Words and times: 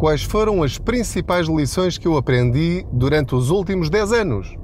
quais 0.00 0.22
foram 0.22 0.62
as 0.62 0.78
principais 0.78 1.46
lições 1.46 1.98
que 1.98 2.08
eu 2.08 2.16
aprendi 2.16 2.86
durante 2.90 3.34
os 3.34 3.50
últimos 3.50 3.90
10 3.90 4.12
anos. 4.14 4.56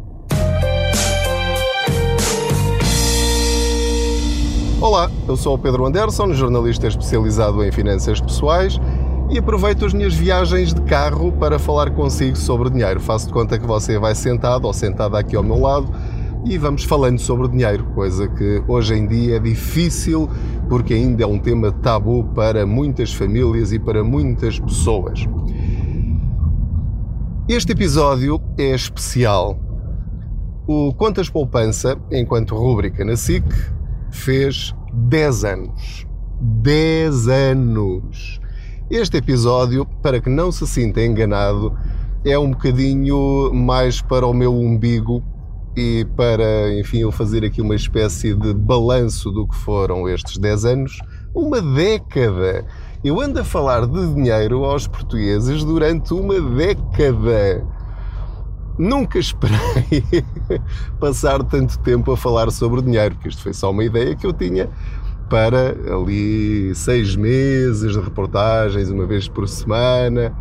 Olá, 4.80 5.11
eu 5.29 5.37
sou 5.37 5.54
o 5.54 5.59
Pedro 5.59 5.85
Anderson, 5.85 6.33
jornalista 6.33 6.87
especializado 6.87 7.62
em 7.62 7.71
finanças 7.71 8.19
pessoais 8.19 8.80
e 9.29 9.38
aproveito 9.38 9.85
as 9.85 9.93
minhas 9.93 10.14
viagens 10.14 10.72
de 10.72 10.80
carro 10.80 11.30
para 11.32 11.59
falar 11.59 11.91
consigo 11.91 12.37
sobre 12.37 12.71
dinheiro. 12.71 12.98
Faço 12.98 13.27
de 13.27 13.34
conta 13.34 13.59
que 13.59 13.66
você 13.66 13.98
vai 13.98 14.14
sentado 14.14 14.64
ou 14.64 14.73
sentada 14.73 15.18
aqui 15.18 15.37
ao 15.37 15.43
meu 15.43 15.61
lado 15.61 15.93
e 16.48 16.56
vamos 16.58 16.84
falando 16.84 17.18
sobre 17.18 17.48
dinheiro, 17.48 17.84
coisa 17.86 18.28
que 18.28 18.62
hoje 18.68 18.95
em 18.95 19.04
dia 19.04 19.36
é 19.36 19.38
difícil 19.40 20.30
porque 20.68 20.95
ainda 20.95 21.24
é 21.24 21.26
um 21.26 21.40
tema 21.40 21.72
tabu 21.72 22.22
para 22.34 22.64
muitas 22.64 23.12
famílias 23.12 23.72
e 23.72 23.80
para 23.80 24.04
muitas 24.04 24.60
pessoas. 24.60 25.27
Este 27.48 27.73
episódio 27.73 28.40
é 28.56 28.73
especial. 28.73 29.59
O 30.68 30.95
Contas 30.95 31.28
Poupança, 31.28 31.98
enquanto 32.12 32.54
rúbrica 32.54 33.04
na 33.04 33.16
SIC, 33.16 33.45
fez 34.12 34.73
10 34.92 35.45
anos. 35.45 36.06
10 36.40 37.28
anos! 37.28 38.40
Este 38.88 39.16
episódio, 39.16 39.84
para 40.01 40.20
que 40.20 40.30
não 40.30 40.52
se 40.52 40.65
sinta 40.65 41.02
enganado, 41.02 41.76
é 42.24 42.38
um 42.38 42.51
bocadinho 42.51 43.52
mais 43.52 44.01
para 44.01 44.24
o 44.24 44.32
meu 44.32 44.54
umbigo 44.54 45.24
e 45.77 46.07
para, 46.16 46.73
enfim, 46.79 46.98
eu 47.01 47.12
fazer 47.12 47.45
aqui 47.45 47.61
uma 47.61 47.75
espécie 47.75 48.35
de 48.35 48.55
balanço 48.55 49.30
do 49.30 49.47
que 49.47 49.55
foram 49.55 50.09
estes 50.09 50.39
10 50.39 50.65
anos, 50.65 50.99
uma 51.35 51.61
década. 51.61 52.65
Eu 53.05 53.21
ando 53.21 53.41
a 53.41 53.45
falar 53.45 53.87
de 53.87 54.15
dinheiro 54.15 54.65
aos 54.65 54.87
portugueses 54.87 55.62
durante 55.62 56.15
uma 56.15 56.41
década. 56.41 57.66
Nunca 58.79 59.18
esperei 59.18 60.24
passar 60.99 61.43
tanto 61.45 61.79
tempo 61.80 62.11
a 62.11 62.16
falar 62.16 62.51
sobre 62.51 62.80
dinheiro, 62.80 63.15
porque 63.15 63.29
isto 63.29 63.43
foi 63.43 63.52
só 63.52 63.71
uma 63.71 63.85
ideia 63.85 64.16
que 64.16 64.27
eu 64.27 64.33
tinha 64.33 64.71
para 65.28 65.77
ali 65.94 66.75
seis 66.75 67.16
meses 67.16 67.93
de 67.93 68.00
reportagens, 68.00 68.88
uma 68.88 69.06
vez 69.06 69.28
por 69.28 69.47
semana. 69.47 70.34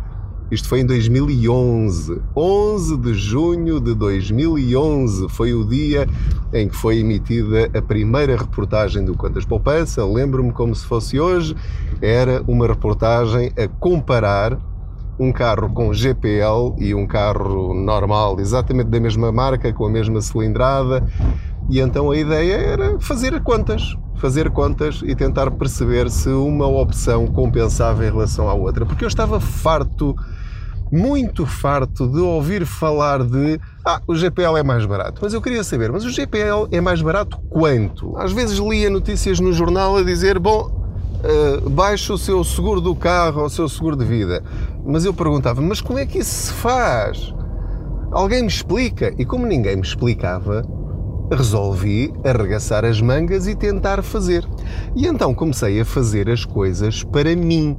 Isto 0.50 0.68
foi 0.68 0.80
em 0.80 0.86
2011. 0.86 2.22
11 2.36 2.96
de 2.98 3.14
junho 3.14 3.80
de 3.80 3.94
2011 3.94 5.28
foi 5.28 5.52
o 5.52 5.64
dia 5.64 6.06
em 6.52 6.68
que 6.68 6.76
foi 6.76 6.98
emitida 6.98 7.68
a 7.76 7.82
primeira 7.82 8.36
reportagem 8.36 9.04
do 9.04 9.14
Quantas 9.14 9.44
Poupança. 9.44 10.04
Lembro-me 10.04 10.52
como 10.52 10.72
se 10.74 10.86
fosse 10.86 11.18
hoje. 11.18 11.56
Era 12.00 12.42
uma 12.46 12.66
reportagem 12.66 13.50
a 13.58 13.66
comparar 13.66 14.56
um 15.18 15.32
carro 15.32 15.68
com 15.72 15.92
GPL 15.92 16.74
e 16.78 16.94
um 16.94 17.06
carro 17.06 17.74
normal, 17.74 18.38
exatamente 18.38 18.88
da 18.88 19.00
mesma 19.00 19.32
marca, 19.32 19.72
com 19.72 19.86
a 19.86 19.90
mesma 19.90 20.20
cilindrada. 20.20 21.04
E 21.68 21.80
então 21.80 22.10
a 22.12 22.16
ideia 22.16 22.54
era 22.54 23.00
fazer 23.00 23.40
contas 23.42 23.96
fazer 24.16 24.50
contas 24.50 25.02
e 25.04 25.14
tentar 25.14 25.50
perceber 25.52 26.10
se 26.10 26.28
uma 26.30 26.66
opção 26.66 27.26
compensava 27.26 28.04
em 28.04 28.10
relação 28.10 28.48
à 28.48 28.54
outra. 28.54 28.84
Porque 28.84 29.04
eu 29.04 29.08
estava 29.08 29.38
farto, 29.40 30.16
muito 30.90 31.46
farto 31.46 32.06
de 32.06 32.18
ouvir 32.18 32.64
falar 32.64 33.22
de 33.24 33.60
ah, 33.84 34.00
o 34.06 34.14
GPL 34.14 34.56
é 34.56 34.62
mais 34.62 34.84
barato. 34.84 35.20
Mas 35.22 35.32
eu 35.32 35.42
queria 35.42 35.64
saber, 35.64 35.90
mas 35.90 36.04
o 36.04 36.10
GPL 36.10 36.68
é 36.70 36.80
mais 36.80 37.02
barato 37.02 37.38
quanto? 37.48 38.16
Às 38.16 38.32
vezes 38.32 38.58
lia 38.58 38.90
notícias 38.90 39.40
no 39.40 39.52
jornal 39.52 39.96
a 39.96 40.02
dizer, 40.02 40.38
bom, 40.38 40.86
Uh, 41.16 41.70
baixe 41.70 42.12
o 42.12 42.18
seu 42.18 42.44
seguro 42.44 42.80
do 42.80 42.94
carro 42.94 43.40
ou 43.40 43.46
o 43.46 43.50
seu 43.50 43.68
seguro 43.68 43.96
de 43.96 44.04
vida. 44.04 44.44
Mas 44.84 45.04
eu 45.04 45.14
perguntava, 45.14 45.60
mas 45.60 45.80
como 45.80 45.98
é 45.98 46.06
que 46.06 46.18
isso 46.18 46.48
se 46.48 46.52
faz? 46.52 47.34
Alguém 48.12 48.42
me 48.42 48.48
explica? 48.48 49.12
E 49.18 49.24
como 49.24 49.46
ninguém 49.46 49.76
me 49.76 49.82
explicava, 49.82 50.62
resolvi 51.30 52.12
arregaçar 52.24 52.84
as 52.84 53.00
mangas 53.00 53.46
e 53.46 53.54
tentar 53.54 54.02
fazer. 54.02 54.46
E 54.94 55.06
então 55.06 55.34
comecei 55.34 55.80
a 55.80 55.84
fazer 55.84 56.30
as 56.30 56.44
coisas 56.44 57.02
para 57.02 57.34
mim. 57.34 57.76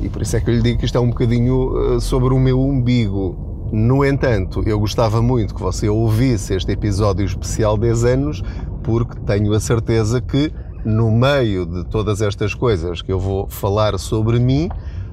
E 0.00 0.08
por 0.08 0.22
isso 0.22 0.36
é 0.36 0.40
que 0.40 0.48
eu 0.48 0.54
lhe 0.54 0.62
digo 0.62 0.78
que 0.78 0.84
isto 0.84 0.96
é 0.96 1.00
um 1.00 1.08
bocadinho 1.08 1.96
eh, 1.96 2.00
sobre 2.00 2.32
o 2.32 2.38
meu 2.38 2.60
umbigo. 2.60 3.68
No 3.72 4.04
entanto, 4.04 4.62
eu 4.66 4.78
gostava 4.78 5.20
muito 5.20 5.54
que 5.54 5.60
você 5.60 5.88
ouvisse 5.88 6.54
este 6.54 6.72
episódio 6.72 7.24
especial 7.24 7.76
10 7.76 8.04
anos, 8.04 8.42
porque 8.82 9.18
tenho 9.20 9.52
a 9.52 9.60
certeza 9.60 10.20
que 10.20 10.52
no 10.84 11.10
meio 11.10 11.66
de 11.66 11.84
todas 11.84 12.22
estas 12.22 12.54
coisas 12.54 13.02
que 13.02 13.12
eu 13.12 13.18
vou 13.18 13.48
falar 13.48 13.98
sobre 13.98 14.38
mim, 14.38 14.70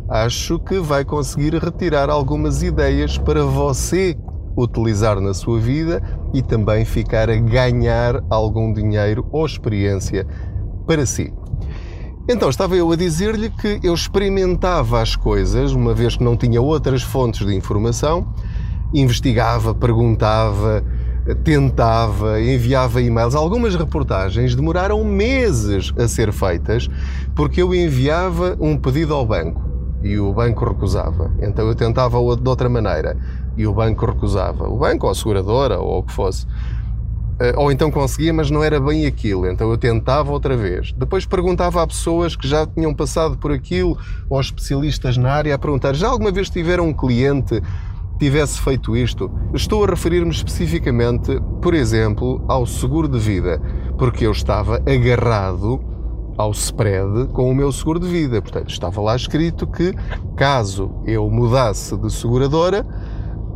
acho 0.08 0.60
que 0.60 0.80
vai 0.80 1.04
conseguir 1.04 1.56
retirar 1.56 2.10
algumas 2.10 2.64
ideias 2.64 3.18
para 3.18 3.44
você 3.44 4.16
utilizar 4.56 5.20
na 5.20 5.34
sua 5.34 5.60
vida 5.60 6.02
e 6.34 6.42
também 6.42 6.86
ficar 6.86 7.30
a 7.30 7.36
ganhar 7.36 8.24
algum 8.30 8.72
dinheiro 8.72 9.28
ou 9.32 9.46
experiência 9.46 10.26
para 10.88 11.06
si. 11.06 11.34
Então 12.28 12.50
estava 12.50 12.76
eu 12.76 12.92
a 12.92 12.96
dizer-lhe 12.96 13.52
que 13.52 13.80
eu 13.84 13.94
experimentava 13.94 15.00
as 15.00 15.16
coisas, 15.16 15.74
uma 15.74 15.94
vez 15.94 16.18
que 16.18 16.24
não 16.24 16.36
tinha 16.36 16.60
outras 16.60 17.04
fontes 17.04 17.46
de 17.46 17.54
informação, 17.54 18.34
investigava, 18.92 19.76
perguntava, 19.76 20.84
tentava, 21.44 22.42
enviava 22.42 23.00
e-mails. 23.00 23.36
Algumas 23.36 23.76
reportagens 23.76 24.56
demoraram 24.56 25.04
meses 25.04 25.94
a 26.00 26.08
ser 26.08 26.34
feitas 26.34 26.90
porque 27.36 27.62
eu 27.62 27.76
enviava 27.76 28.58
um 28.60 28.76
pedido 28.76 29.14
ao 29.14 29.24
banco 29.24 29.62
e 30.02 30.18
o 30.18 30.34
banco 30.34 30.66
recusava. 30.66 31.32
Então 31.40 31.68
eu 31.68 31.76
tentava 31.76 32.18
de 32.36 32.50
outra 32.50 32.68
maneira 32.68 33.16
e 33.56 33.68
o 33.68 33.74
banco 33.74 34.04
recusava. 34.04 34.68
O 34.68 34.78
banco 34.78 35.06
ou 35.06 35.12
a 35.12 35.16
seguradora 35.16 35.80
ou 35.80 36.00
o 36.00 36.04
que 36.04 36.12
fosse. 36.12 36.48
Eh, 37.40 37.54
ou 37.58 37.72
então 37.72 37.92
conseguia, 37.92 38.34
mas 38.34 38.50
não 38.50 38.64
era 38.64 38.80
bem 38.80 39.06
aquilo. 39.06 39.48
Então 39.48 39.70
eu 39.70 39.78
tentava 39.78 40.32
outra 40.32 40.56
vez. 40.56 40.94
Depois 40.94 41.26
perguntava 41.26 41.82
a 41.82 41.88
pessoas 41.88 42.36
que 42.36 42.48
já 42.48 42.66
tinham 42.66 42.94
passado 42.94 43.38
por 43.38 43.52
aquilo, 43.52 43.98
ou 44.30 44.40
especialistas 44.40 45.18
na 45.18 45.32
área, 45.32 45.56
a 45.56 45.60
perguntar: 45.60 45.94
já 45.94 46.08
alguma 46.08 46.32
vez 46.32 46.50
tiveram 46.50 46.88
um 46.88 46.94
cliente 46.94 47.62
tivesse 48.18 48.62
feito 48.62 48.96
isto? 48.96 49.30
Estou 49.54 49.84
a 49.84 49.88
referir-me 49.88 50.32
especificamente, 50.32 51.38
por 51.62 51.74
exemplo, 51.74 52.44
ao 52.48 52.66
seguro 52.66 53.08
de 53.08 53.20
vida, 53.20 53.62
porque 53.98 54.26
eu 54.26 54.32
estava 54.32 54.78
agarrado 54.78 55.82
ao 56.38 56.52
spread 56.52 57.28
com 57.34 57.50
o 57.50 57.56
meu 57.56 57.72
seguro 57.72 58.00
de 58.00 58.08
vida. 58.08 58.42
Portanto, 58.42 58.70
estava 58.70 59.02
lá 59.02 59.16
escrito 59.16 59.68
que 59.68 59.94
caso 60.36 60.92
eu 61.06 61.30
mudasse 61.30 61.96
de 61.98 62.12
seguradora, 62.12 62.86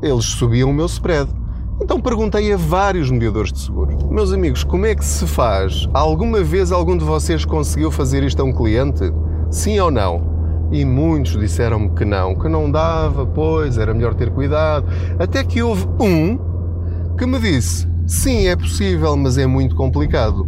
eles 0.02 0.26
subiam 0.26 0.70
o 0.70 0.74
meu 0.74 0.86
spread. 0.86 1.39
Então 1.82 2.00
perguntei 2.00 2.52
a 2.52 2.58
vários 2.58 3.10
mediadores 3.10 3.54
de 3.54 3.60
seguros: 3.60 4.04
Meus 4.04 4.34
amigos, 4.34 4.64
como 4.64 4.86
é 4.86 4.94
que 4.94 5.04
se 5.04 5.26
faz? 5.26 5.88
Alguma 5.94 6.44
vez 6.44 6.72
algum 6.72 6.98
de 6.98 7.06
vocês 7.06 7.46
conseguiu 7.46 7.90
fazer 7.90 8.24
isto 8.24 8.42
a 8.42 8.46
um 8.46 8.52
cliente? 8.52 9.12
Sim 9.50 9.80
ou 9.80 9.90
não? 9.90 10.68
E 10.72 10.86
muitos 10.86 11.40
disseram-me 11.40 11.90
que 11.92 12.06
não, 12.06 12.36
que 12.36 12.48
não 12.48 12.70
dava, 12.70 13.26
pois 13.26 13.78
era 13.78 13.94
melhor 13.94 14.14
ter 14.14 14.30
cuidado. 14.30 14.86
Até 15.18 15.44
que 15.44 15.64
houve 15.64 15.88
um 16.00 16.38
que 17.18 17.26
me 17.26 17.40
disse: 17.40 17.88
Sim, 18.06 18.48
é 18.48 18.56
possível, 18.56 19.16
mas 19.16 19.38
é 19.38 19.48
muito 19.48 19.76
complicado. 19.76 20.48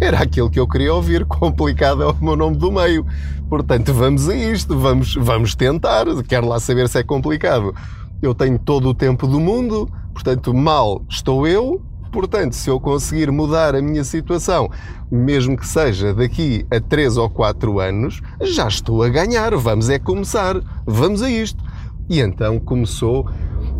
Era 0.00 0.20
aquilo 0.20 0.50
que 0.50 0.58
eu 0.58 0.66
queria 0.66 0.94
ouvir, 0.94 1.24
complicado 1.26 2.02
é 2.02 2.06
o 2.06 2.16
meu 2.20 2.36
nome 2.36 2.56
do 2.56 2.70
meio. 2.70 3.04
Portanto, 3.48 3.92
vamos 3.92 4.28
a 4.28 4.34
isto, 4.34 4.78
vamos, 4.78 5.14
vamos 5.16 5.54
tentar. 5.54 6.06
Quero 6.26 6.48
lá 6.48 6.58
saber 6.58 6.88
se 6.88 6.98
é 6.98 7.02
complicado 7.02 7.74
eu 8.22 8.34
tenho 8.34 8.56
todo 8.56 8.88
o 8.88 8.94
tempo 8.94 9.26
do 9.26 9.40
mundo, 9.40 9.90
portanto, 10.12 10.52
mal 10.54 11.02
estou 11.08 11.46
eu. 11.46 11.82
Portanto, 12.10 12.52
se 12.52 12.68
eu 12.68 12.78
conseguir 12.78 13.30
mudar 13.30 13.74
a 13.74 13.80
minha 13.80 14.04
situação, 14.04 14.70
mesmo 15.10 15.56
que 15.56 15.66
seja 15.66 16.12
daqui 16.12 16.66
a 16.70 16.78
3 16.78 17.16
ou 17.16 17.30
4 17.30 17.80
anos, 17.80 18.20
já 18.42 18.68
estou 18.68 19.02
a 19.02 19.08
ganhar. 19.08 19.56
Vamos 19.56 19.88
é 19.88 19.98
começar. 19.98 20.60
Vamos 20.86 21.22
a 21.22 21.30
isto. 21.30 21.64
E 22.10 22.20
então 22.20 22.58
começou 22.58 23.26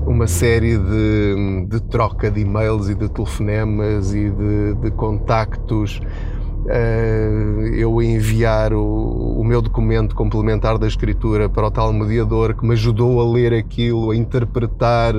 uma 0.07 0.27
série 0.27 0.79
de, 0.79 1.67
de 1.69 1.81
troca 1.83 2.31
de 2.31 2.41
e-mails 2.41 2.89
e 2.89 2.95
de 2.95 3.09
telefonemas 3.11 4.15
e 4.15 4.31
de, 4.31 4.75
de 4.77 4.91
contactos 4.93 6.01
eh, 6.69 7.73
eu 7.75 8.01
enviar 8.01 8.73
o, 8.73 9.41
o, 9.41 9.45
meu 9.45 9.61
documento 9.61 10.15
complementar 10.15 10.79
da 10.79 10.87
escritura 10.87 11.49
para 11.49 11.67
o 11.67 11.71
tal 11.71 11.93
mediador 11.93 12.55
que 12.55 12.65
me 12.65 12.73
ajudou 12.75 13.21
a 13.21 13.33
ler 13.33 13.53
aquilo, 13.53 14.11
a 14.11 14.17
interpretar 14.17 15.15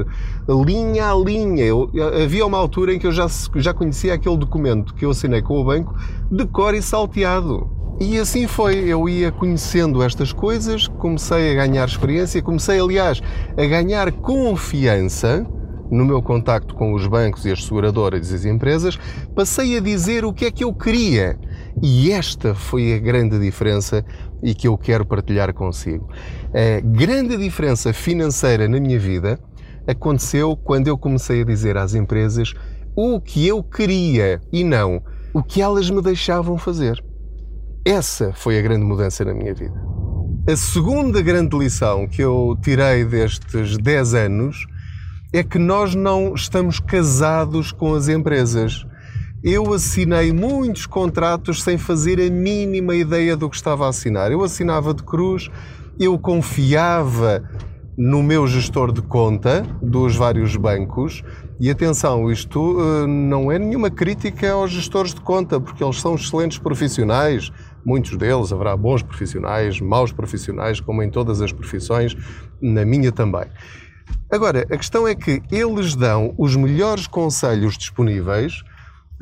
linha 0.47 1.09
a 1.09 1.15
linha. 1.15 1.65
Eu, 1.65 1.89
havia 2.23 2.45
uma 2.45 2.57
altura 2.57 2.93
em 2.93 2.99
que 2.99 3.07
eu 3.07 3.11
já, 3.11 3.27
já 3.55 3.73
conhecia 3.73 4.13
aquele 4.13 4.37
documento 4.37 4.93
que 4.93 5.05
eu 5.05 5.11
assinei 5.11 5.41
com 5.41 5.59
o 5.59 5.63
banco 5.63 5.93
de 6.31 6.45
cor 6.45 6.73
e 6.73 6.81
salteado. 6.81 7.69
E 7.99 8.17
assim 8.17 8.47
foi, 8.47 8.79
eu 8.79 9.07
ia 9.07 9.31
conhecendo 9.31 10.01
estas 10.01 10.33
coisas, 10.33 10.87
comecei 10.87 11.51
a 11.51 11.65
ganhar 11.65 11.87
experiência, 11.87 12.41
comecei, 12.41 12.79
aliás, 12.79 13.21
a 13.55 13.65
ganhar 13.65 14.11
confiança 14.11 15.45
no 15.91 16.05
meu 16.05 16.21
contacto 16.21 16.73
com 16.75 16.93
os 16.93 17.05
bancos 17.07 17.45
e 17.45 17.51
as 17.51 17.63
seguradoras 17.63 18.31
e 18.31 18.35
as 18.35 18.45
empresas, 18.45 18.97
passei 19.35 19.77
a 19.77 19.79
dizer 19.79 20.25
o 20.25 20.33
que 20.33 20.45
é 20.45 20.51
que 20.51 20.63
eu 20.63 20.73
queria. 20.73 21.37
E 21.81 22.11
esta 22.11 22.55
foi 22.55 22.93
a 22.93 22.99
grande 22.99 23.39
diferença 23.39 24.03
e 24.41 24.53
que 24.53 24.67
eu 24.67 24.77
quero 24.77 25.05
partilhar 25.05 25.53
consigo. 25.53 26.09
A 26.53 26.79
grande 26.81 27.37
diferença 27.37 27.93
financeira 27.93 28.67
na 28.67 28.79
minha 28.79 28.99
vida 28.99 29.39
aconteceu 29.87 30.55
quando 30.55 30.87
eu 30.87 30.97
comecei 30.97 31.41
a 31.41 31.45
dizer 31.45 31.77
às 31.77 31.93
empresas 31.93 32.53
o 32.95 33.19
que 33.19 33.47
eu 33.47 33.63
queria 33.63 34.41
e 34.51 34.63
não 34.63 35.01
o 35.33 35.41
que 35.41 35.61
elas 35.61 35.89
me 35.89 36.01
deixavam 36.01 36.57
fazer. 36.57 37.03
Essa 37.85 38.31
foi 38.33 38.57
a 38.57 38.61
grande 38.61 38.85
mudança 38.85 39.25
na 39.25 39.33
minha 39.33 39.53
vida. 39.53 39.73
A 40.47 40.55
segunda 40.55 41.21
grande 41.21 41.57
lição 41.57 42.07
que 42.07 42.21
eu 42.21 42.57
tirei 42.61 43.03
destes 43.03 43.77
10 43.77 44.13
anos 44.13 44.65
é 45.33 45.43
que 45.43 45.57
nós 45.57 45.95
não 45.95 46.35
estamos 46.35 46.79
casados 46.79 47.71
com 47.71 47.95
as 47.95 48.07
empresas. 48.07 48.85
Eu 49.43 49.73
assinei 49.73 50.31
muitos 50.31 50.85
contratos 50.85 51.63
sem 51.63 51.75
fazer 51.75 52.21
a 52.21 52.29
mínima 52.29 52.95
ideia 52.95 53.35
do 53.35 53.49
que 53.49 53.55
estava 53.55 53.87
a 53.87 53.89
assinar. 53.89 54.31
Eu 54.31 54.43
assinava 54.43 54.93
de 54.93 55.01
cruz, 55.01 55.49
eu 55.99 56.17
confiava 56.19 57.43
no 57.97 58.23
meu 58.23 58.47
gestor 58.47 58.91
de 58.91 59.01
conta 59.01 59.65
dos 59.81 60.15
vários 60.15 60.55
bancos. 60.55 61.23
E 61.59 61.69
atenção, 61.69 62.31
isto 62.31 62.59
uh, 62.59 63.07
não 63.07 63.51
é 63.51 63.57
nenhuma 63.57 63.89
crítica 63.89 64.51
aos 64.51 64.71
gestores 64.71 65.13
de 65.13 65.21
conta, 65.21 65.59
porque 65.59 65.83
eles 65.83 65.99
são 65.99 66.15
excelentes 66.15 66.57
profissionais, 66.59 67.51
muitos 67.83 68.15
deles, 68.17 68.51
haverá 68.51 68.77
bons 68.77 69.01
profissionais, 69.01 69.79
maus 69.79 70.11
profissionais, 70.11 70.79
como 70.79 71.01
em 71.01 71.09
todas 71.09 71.41
as 71.41 71.51
profissões, 71.51 72.15
na 72.61 72.85
minha 72.85 73.11
também. 73.11 73.45
Agora, 74.33 74.61
a 74.61 74.77
questão 74.77 75.07
é 75.07 75.13
que 75.13 75.43
eles 75.51 75.93
dão 75.93 76.33
os 76.39 76.55
melhores 76.55 77.05
conselhos 77.05 77.77
disponíveis 77.77 78.63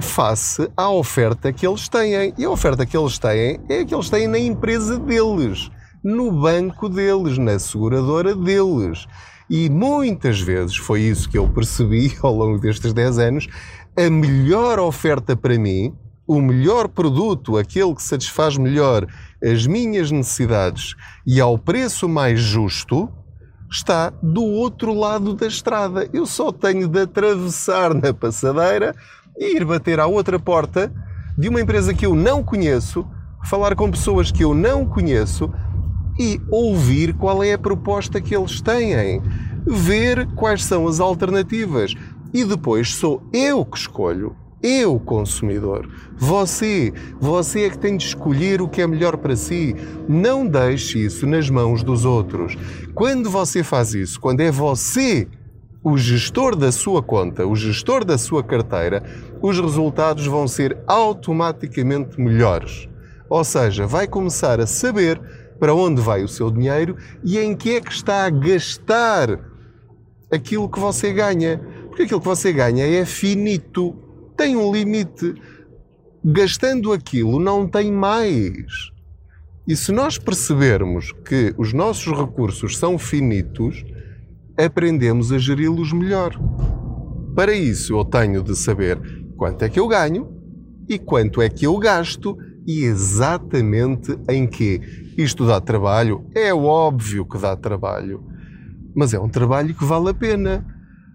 face 0.01 0.71
à 0.77 0.89
oferta 0.89 1.51
que 1.51 1.67
eles 1.67 1.89
têm. 1.89 2.33
E 2.37 2.45
a 2.45 2.49
oferta 2.49 2.85
que 2.85 2.95
eles 2.95 3.19
têm 3.19 3.59
é 3.67 3.79
a 3.81 3.85
que 3.85 3.93
eles 3.93 4.09
têm 4.09 4.25
na 4.25 4.39
empresa 4.39 4.97
deles 4.97 5.69
no 6.01 6.31
banco 6.31 6.87
deles, 6.87 7.37
na 7.37 7.59
seguradora 7.59 8.33
deles. 8.33 9.05
E 9.49 9.69
muitas 9.69 10.39
vezes 10.39 10.77
foi 10.77 11.01
isso 11.01 11.29
que 11.29 11.37
eu 11.37 11.45
percebi 11.49 12.15
ao 12.23 12.33
longo 12.33 12.57
destes 12.57 12.93
10 12.93 13.17
anos. 13.19 13.47
A 13.97 14.09
melhor 14.09 14.79
oferta 14.79 15.35
para 15.35 15.59
mim, 15.59 15.93
o 16.25 16.39
melhor 16.39 16.87
produto, 16.87 17.57
aquele 17.57 17.93
que 17.93 18.01
satisfaz 18.01 18.55
melhor 18.55 19.05
as 19.43 19.67
minhas 19.67 20.09
necessidades 20.09 20.95
e 21.27 21.41
ao 21.41 21.57
preço 21.57 22.07
mais 22.07 22.39
justo, 22.39 23.09
está 23.71 24.11
do 24.21 24.43
outro 24.43 24.93
lado 24.93 25.33
da 25.33 25.47
estrada. 25.47 26.09
Eu 26.11 26.25
só 26.25 26.51
tenho 26.51 26.87
de 26.87 27.01
atravessar 27.01 27.93
na 27.93 28.13
passadeira 28.13 28.93
e 29.37 29.55
ir 29.55 29.63
bater 29.63 29.99
à 29.99 30.05
outra 30.05 30.37
porta 30.37 30.91
de 31.37 31.47
uma 31.47 31.61
empresa 31.61 31.93
que 31.93 32.05
eu 32.05 32.13
não 32.13 32.43
conheço, 32.43 33.07
falar 33.45 33.75
com 33.75 33.89
pessoas 33.89 34.29
que 34.29 34.43
eu 34.43 34.53
não 34.53 34.85
conheço, 34.85 35.49
e 36.19 36.39
ouvir 36.51 37.13
qual 37.13 37.41
é 37.41 37.53
a 37.53 37.57
proposta 37.57 38.19
que 38.19 38.35
eles 38.35 38.59
têm, 38.59 39.21
ver 39.65 40.27
quais 40.35 40.65
são 40.65 40.87
as 40.87 40.99
alternativas 40.99 41.95
e 42.33 42.43
depois 42.43 42.93
sou 42.95 43.23
eu 43.33 43.65
que 43.65 43.77
escolho. 43.77 44.35
Eu, 44.63 44.99
consumidor. 44.99 45.89
Você. 46.17 46.93
Você 47.19 47.61
é 47.61 47.69
que 47.69 47.79
tem 47.79 47.97
de 47.97 48.05
escolher 48.05 48.61
o 48.61 48.67
que 48.67 48.81
é 48.81 48.87
melhor 48.87 49.17
para 49.17 49.35
si. 49.35 49.75
Não 50.07 50.45
deixe 50.45 50.99
isso 50.99 51.25
nas 51.25 51.49
mãos 51.49 51.83
dos 51.83 52.05
outros. 52.05 52.55
Quando 52.93 53.29
você 53.29 53.63
faz 53.63 53.93
isso, 53.93 54.19
quando 54.19 54.41
é 54.41 54.51
você 54.51 55.27
o 55.83 55.97
gestor 55.97 56.55
da 56.55 56.71
sua 56.71 57.01
conta, 57.01 57.45
o 57.45 57.55
gestor 57.55 58.05
da 58.05 58.17
sua 58.17 58.43
carteira, 58.43 59.03
os 59.41 59.59
resultados 59.59 60.27
vão 60.27 60.47
ser 60.47 60.77
automaticamente 60.85 62.21
melhores. 62.21 62.87
Ou 63.27 63.43
seja, 63.43 63.87
vai 63.87 64.07
começar 64.07 64.59
a 64.59 64.67
saber 64.67 65.19
para 65.59 65.73
onde 65.73 66.01
vai 66.01 66.23
o 66.23 66.27
seu 66.27 66.51
dinheiro 66.51 66.97
e 67.23 67.39
em 67.39 67.55
que 67.55 67.75
é 67.75 67.81
que 67.81 67.91
está 67.91 68.25
a 68.25 68.29
gastar 68.29 69.39
aquilo 70.31 70.69
que 70.69 70.79
você 70.79 71.11
ganha. 71.11 71.59
Porque 71.87 72.03
aquilo 72.03 72.19
que 72.19 72.27
você 72.27 72.53
ganha 72.53 72.85
é 72.85 73.05
finito, 73.05 73.95
tem 74.35 74.55
um 74.55 74.71
limite. 74.71 75.35
Gastando 76.23 76.93
aquilo, 76.93 77.39
não 77.39 77.67
tem 77.67 77.91
mais. 77.91 78.91
E 79.67 79.75
se 79.75 79.91
nós 79.91 80.17
percebermos 80.17 81.11
que 81.25 81.53
os 81.57 81.73
nossos 81.73 82.17
recursos 82.17 82.77
são 82.77 82.97
finitos, 82.97 83.83
aprendemos 84.57 85.31
a 85.31 85.37
geri-los 85.37 85.93
melhor. 85.93 86.37
Para 87.35 87.53
isso, 87.53 87.95
eu 87.95 88.03
tenho 88.03 88.43
de 88.43 88.55
saber 88.55 88.99
quanto 89.37 89.63
é 89.63 89.69
que 89.69 89.79
eu 89.79 89.87
ganho 89.87 90.29
e 90.87 90.99
quanto 90.99 91.41
é 91.41 91.49
que 91.49 91.65
eu 91.65 91.77
gasto 91.77 92.37
e 92.67 92.83
exatamente 92.83 94.17
em 94.29 94.45
que. 94.47 94.81
Isto 95.17 95.45
dá 95.45 95.59
trabalho? 95.59 96.25
É 96.33 96.53
óbvio 96.53 97.25
que 97.25 97.37
dá 97.37 97.55
trabalho. 97.55 98.23
Mas 98.95 99.13
é 99.13 99.19
um 99.19 99.29
trabalho 99.29 99.73
que 99.73 99.85
vale 99.85 100.09
a 100.09 100.13
pena. 100.13 100.65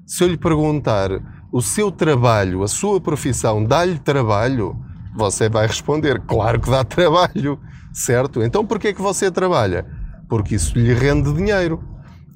Se 0.07 0.23
eu 0.23 0.29
lhe 0.29 0.37
perguntar 0.37 1.11
o 1.57 1.63
seu 1.63 1.91
trabalho, 1.91 2.63
a 2.63 2.69
sua 2.69 3.01
profissão, 3.01 3.65
dá-lhe 3.65 3.99
trabalho? 3.99 4.77
Você 5.17 5.49
vai 5.49 5.67
responder, 5.67 6.21
claro 6.27 6.61
que 6.61 6.69
dá 6.69 6.85
trabalho, 6.85 7.59
certo? 7.95 8.43
Então 8.43 8.63
por 8.63 8.79
que 8.79 8.89
é 8.89 8.93
que 8.93 9.01
você 9.01 9.31
trabalha? 9.31 9.87
Porque 10.29 10.57
isso 10.57 10.79
lhe 10.79 10.93
rende 10.93 11.33
dinheiro. 11.33 11.83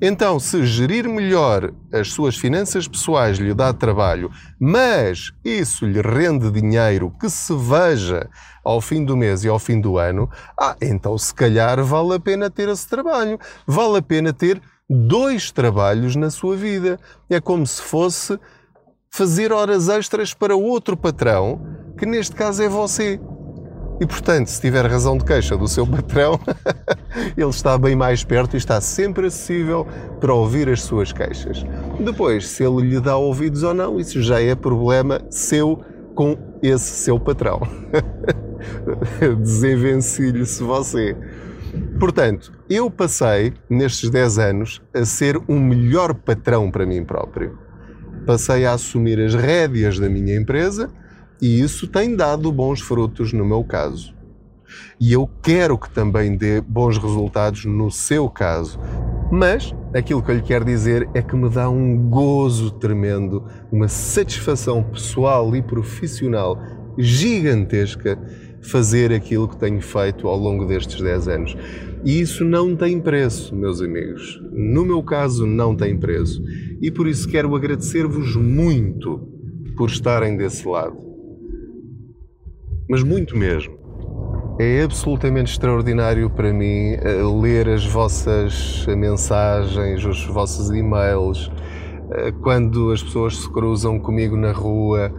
Então, 0.01 0.41
se 0.41 0.65
gerir 0.65 1.07
melhor 1.07 1.71
as 1.93 2.11
suas 2.11 2.35
finanças 2.35 2.89
pessoais 2.89 3.37
lhe 3.37 3.53
dá 3.53 3.71
trabalho, 3.75 4.31
mas 4.59 5.31
isso 5.45 5.85
lhe 5.85 6.01
rende 6.01 6.51
dinheiro 6.51 7.13
que 7.21 7.29
se 7.29 7.55
veja 7.55 8.27
ao 8.65 8.81
fim 8.81 9.05
do 9.05 9.15
mês 9.15 9.45
e 9.45 9.49
ao 9.49 9.59
fim 9.59 9.79
do 9.79 9.99
ano, 9.99 10.31
ah, 10.59 10.75
então 10.81 11.19
se 11.19 11.35
calhar 11.35 11.85
vale 11.85 12.15
a 12.15 12.19
pena 12.19 12.49
ter 12.49 12.71
esse 12.71 12.89
trabalho. 12.89 13.39
Vale 13.67 13.99
a 13.99 14.03
pena 14.03 14.33
ter 14.33 14.63
dois 14.89 15.51
trabalhos 15.51 16.17
na 16.17 16.31
sua 16.31 16.57
vida. 16.57 16.99
É 17.29 17.39
como 17.39 17.67
se 17.67 17.83
fosse 17.83 18.41
fazer 19.11 19.53
horas 19.53 19.89
extras 19.89 20.33
para 20.33 20.57
outro 20.57 20.97
patrão, 20.97 21.61
que 21.99 22.07
neste 22.07 22.35
caso 22.35 22.63
é 22.63 22.69
você. 22.69 23.21
E, 24.01 24.07
portanto, 24.07 24.47
se 24.47 24.59
tiver 24.59 24.87
razão 24.87 25.19
de 25.19 25.25
queixa 25.27 25.59
do 25.59 25.69
seu 25.69 25.87
patrão, 25.87 26.41
ele 27.37 27.51
está 27.51 27.77
bem 27.77 27.95
mais 27.95 28.25
perto 28.25 28.55
e 28.55 28.57
está 28.57 28.81
sempre 28.81 29.27
acessível 29.27 29.87
para 30.19 30.33
ouvir 30.33 30.71
as 30.71 30.83
suas 30.83 31.13
queixas. 31.13 31.63
Depois, 31.99 32.49
se 32.49 32.65
ele 32.65 32.89
lhe 32.89 33.01
dá 33.01 33.19
ouvidos 33.19 33.63
ou 33.63 33.75
não, 33.75 34.01
isso 34.01 34.23
já 34.23 34.41
é 34.41 34.55
problema 34.55 35.21
seu 35.29 35.85
com 36.15 36.39
esse 36.63 37.05
seu 37.05 37.21
patrão. 37.21 37.61
Desenvencilhe-se 39.39 40.63
você. 40.63 41.15
Portanto, 41.99 42.53
eu 42.71 42.91
passei, 42.91 43.53
nestes 43.69 44.09
10 44.09 44.39
anos, 44.39 44.83
a 44.95 45.05
ser 45.05 45.39
um 45.47 45.61
melhor 45.61 46.15
patrão 46.15 46.71
para 46.71 46.87
mim 46.87 47.05
próprio. 47.05 47.70
Passei 48.27 48.67
a 48.67 48.75
assumir 48.75 49.19
as 49.21 49.35
rédeas 49.35 49.99
da 49.99 50.09
minha 50.09 50.37
empresa 50.37 50.91
e 51.41 51.61
isso 51.61 51.87
tem 51.87 52.15
dado 52.15 52.53
bons 52.53 52.81
frutos 52.81 53.33
no 53.33 53.45
meu 53.45 53.65
caso. 53.65 54.15
E 55.01 55.13
eu 55.13 55.29
quero 55.43 55.79
que 55.79 55.91
também 55.91 56.37
dê 56.37 56.61
bons 56.61 56.99
resultados 56.99 57.65
no 57.65 57.91
seu 57.91 58.29
caso. 58.29 58.79
Mas 59.33 59.75
aquilo 59.95 60.23
que 60.23 60.31
eu 60.31 60.37
lhe 60.37 60.43
quero 60.43 60.65
dizer 60.65 61.09
é 61.15 61.23
que 61.23 61.35
me 61.35 61.49
dá 61.49 61.69
um 61.71 61.97
gozo 62.09 62.71
tremendo, 62.73 63.45
uma 63.71 63.89
satisfação 63.89 64.83
pessoal 64.83 65.55
e 65.57 65.63
profissional 65.63 66.61
gigantesca 66.99 68.19
fazer 68.61 69.13
aquilo 69.13 69.49
que 69.49 69.57
tenho 69.57 69.81
feito 69.81 70.29
ao 70.29 70.37
longo 70.37 70.67
destes 70.67 71.01
10 71.01 71.29
anos. 71.29 71.57
E 72.05 72.21
isso 72.21 72.45
não 72.45 72.75
tem 72.75 73.01
preço, 73.01 73.55
meus 73.55 73.81
amigos. 73.81 74.41
No 74.53 74.85
meu 74.85 75.03
caso, 75.03 75.47
não 75.47 75.77
tem 75.77 75.97
preço. 75.97 76.43
E 76.81 76.91
por 76.91 77.07
isso 77.07 77.29
quero 77.29 77.55
agradecer-vos 77.55 78.37
muito 78.37 79.29
por 79.77 79.89
estarem 79.89 80.37
desse 80.37 80.67
lado 80.67 81.11
mas 82.91 83.05
muito 83.05 83.37
mesmo. 83.37 83.79
É 84.59 84.83
absolutamente 84.83 85.53
extraordinário 85.53 86.29
para 86.29 86.53
mim 86.53 86.95
eh, 86.95 87.23
ler 87.41 87.69
as 87.69 87.87
vossas 87.87 88.85
mensagens, 88.89 90.05
os 90.05 90.27
vossos 90.27 90.71
e-mails, 90.71 91.51
eh, 92.11 92.33
quando 92.43 92.91
as 92.91 93.01
pessoas 93.01 93.37
se 93.37 93.49
cruzam 93.49 93.99
comigo 94.01 94.37
na 94.37 94.51
rua. 94.51 95.13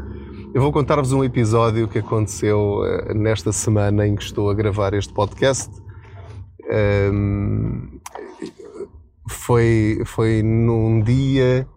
Eu 0.53 0.61
vou 0.61 0.69
contar-vos 0.69 1.13
um 1.13 1.23
episódio 1.23 1.87
que 1.87 1.99
aconteceu 1.99 2.83
eh, 2.85 3.13
nesta 3.13 3.53
semana 3.53 4.05
em 4.05 4.15
que 4.15 4.23
estou 4.23 4.49
a 4.49 4.53
gravar 4.53 4.93
este 4.93 5.13
podcast. 5.13 5.80
Foi, 9.27 10.01
foi 10.05 10.41
num 10.43 11.01
dia 11.01 11.67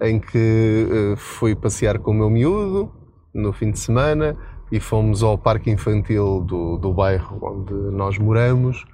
em 0.00 0.18
que 0.18 1.14
fui 1.16 1.54
passear 1.54 1.98
com 1.98 2.10
o 2.10 2.14
meu 2.14 2.30
miúdo 2.30 2.92
no 3.34 3.52
fim 3.52 3.70
de 3.70 3.78
semana 3.78 4.36
e 4.70 4.80
fomos 4.80 5.22
ao 5.22 5.38
parque 5.38 5.70
infantil 5.70 6.40
do, 6.40 6.76
do 6.76 6.92
bairro 6.92 7.38
onde 7.42 7.74
nós 7.94 8.18
moramos 8.18 8.84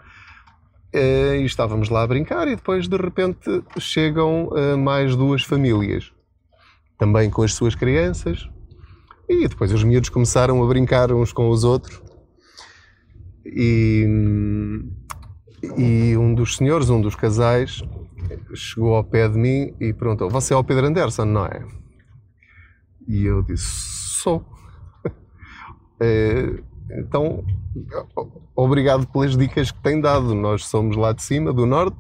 eh, 0.92 1.38
e 1.38 1.44
estávamos 1.44 1.88
lá 1.88 2.02
a 2.02 2.06
brincar 2.06 2.48
e 2.48 2.56
depois 2.56 2.88
de 2.88 2.96
repente 2.96 3.62
chegam 3.78 4.50
eh, 4.54 4.76
mais 4.76 5.16
duas 5.16 5.42
famílias 5.42 6.12
também 6.98 7.30
com 7.30 7.42
as 7.42 7.54
suas 7.54 7.74
crianças 7.74 8.48
e 9.28 9.46
depois 9.46 9.72
os 9.72 9.84
miúdos 9.84 10.08
começaram 10.08 10.62
a 10.62 10.66
brincar 10.66 11.12
uns 11.12 11.32
com 11.32 11.48
os 11.48 11.64
outros 11.64 12.02
E, 13.44 14.06
e 15.76 16.16
um 16.16 16.34
dos 16.34 16.56
senhores, 16.56 16.90
um 16.90 17.00
dos 17.00 17.14
casais, 17.14 17.82
chegou 18.54 18.94
ao 18.94 19.04
pé 19.04 19.28
de 19.28 19.38
mim 19.38 19.75
e 19.80 19.92
perguntou: 19.92 20.28
Você 20.30 20.54
é 20.54 20.56
o 20.56 20.64
Pedro 20.64 20.87
Anderson, 20.87 21.25
não 21.25 21.46
é? 21.46 21.64
E 23.06 23.25
eu 23.25 23.42
disse: 23.42 23.66
Sou. 23.66 24.44
É, 26.00 26.62
então, 26.92 27.44
obrigado 28.54 29.04
pelas 29.08 29.37
dicas 29.37 29.72
que 29.72 29.82
tem 29.82 30.00
dado. 30.00 30.32
Nós 30.32 30.64
somos 30.64 30.96
lá 30.96 31.12
de 31.12 31.20
cima, 31.25 31.52
do 31.52 31.66
norte. 31.66 31.96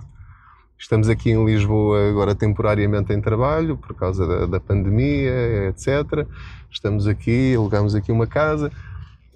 Estamos 0.78 1.08
aqui 1.08 1.30
em 1.30 1.44
Lisboa 1.44 2.08
agora 2.08 2.32
temporariamente 2.32 3.12
em 3.12 3.20
trabalho 3.20 3.76
por 3.76 3.96
causa 3.96 4.24
da, 4.24 4.46
da 4.46 4.60
pandemia, 4.60 5.66
etc. 5.68 6.24
Estamos 6.70 7.08
aqui, 7.08 7.56
alugamos 7.56 7.96
aqui 7.96 8.12
uma 8.12 8.28
casa, 8.28 8.70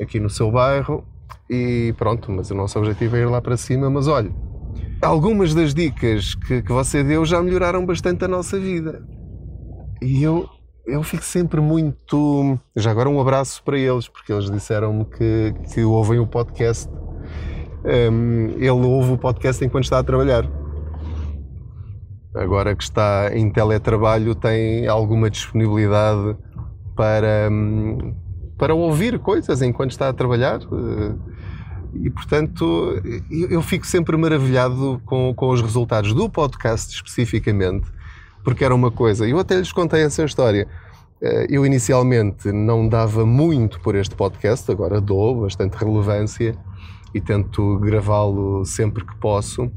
aqui 0.01 0.21
no 0.21 0.31
seu 0.31 0.53
bairro 0.53 1.05
e 1.49 1.95
pronto, 1.99 2.31
mas 2.31 2.51
o 2.51 2.55
nosso 2.55 2.79
objetivo 2.79 3.17
é 3.17 3.21
ir 3.21 3.27
lá 3.27 3.41
para 3.41 3.57
cima. 3.57 3.91
Mas 3.91 4.09
olha, 4.09 4.31
algumas 5.01 5.55
das 5.55 5.75
dicas 5.75 6.35
que, 6.35 6.63
que 6.63 6.73
você 6.73 7.03
deu 7.03 7.25
já 7.25 7.43
melhoraram 7.43 7.85
bastante 7.85 8.25
a 8.25 8.29
nossa 8.29 8.59
vida. 8.59 9.03
E 10.01 10.23
eu, 10.23 10.49
eu 10.87 11.03
fico 11.03 11.25
sempre 11.25 11.61
muito. 11.61 12.59
Já 12.77 12.91
agora 12.91 13.09
um 13.09 13.21
abraço 13.21 13.63
para 13.63 13.79
eles, 13.79 14.09
porque 14.09 14.33
eles 14.33 14.51
disseram-me 14.51 15.05
que, 15.05 15.55
que 15.73 15.83
ouvem 15.83 16.19
o 16.19 16.27
podcast. 16.27 16.91
Um, 17.85 18.51
ele 18.57 18.71
ouve 18.71 19.13
o 19.13 19.19
podcast 19.19 19.65
enquanto 19.65 19.85
está 19.85 19.99
a 19.99 20.05
trabalhar. 20.05 20.49
Agora 22.35 22.75
que 22.75 22.83
está 22.83 23.31
em 23.35 23.51
teletrabalho, 23.51 24.35
tem 24.35 24.87
alguma 24.87 25.29
disponibilidade 25.29 26.37
para, 26.97 27.49
hum, 27.51 28.15
para 28.57 28.75
ouvir 28.75 29.19
coisas 29.19 29.63
enquanto 29.63 29.93
está 29.93 30.09
a 30.09 30.13
trabalhar. 30.13 30.61
E, 31.95 32.09
portanto, 32.09 33.01
eu 33.31 33.61
fico 33.61 33.87
sempre 33.87 34.17
maravilhado 34.17 35.01
com, 35.05 35.35
com 35.35 35.51
os 35.51 35.61
resultados 35.61 36.15
do 36.15 36.29
podcast 36.29 36.95
especificamente, 36.95 37.87
porque 38.43 38.65
era 38.65 38.75
uma 38.75 38.91
coisa. 38.91 39.29
Eu 39.29 39.39
até 39.39 39.57
lhes 39.57 39.73
contei 39.73 40.03
essa 40.03 40.25
história. 40.25 40.67
Eh, 41.21 41.47
eu 41.51 41.65
inicialmente 41.65 42.51
não 42.51 42.89
dava 42.89 43.25
muito 43.25 43.79
por 43.81 43.95
este 43.95 44.15
podcast, 44.15 44.69
agora 44.71 45.01
dou 45.01 45.43
bastante 45.43 45.75
relevância 45.75 46.57
e 47.15 47.21
tento 47.21 47.79
gravá-lo 47.79 48.65
sempre 48.65 49.07
que 49.07 49.15
posso, 49.19 49.71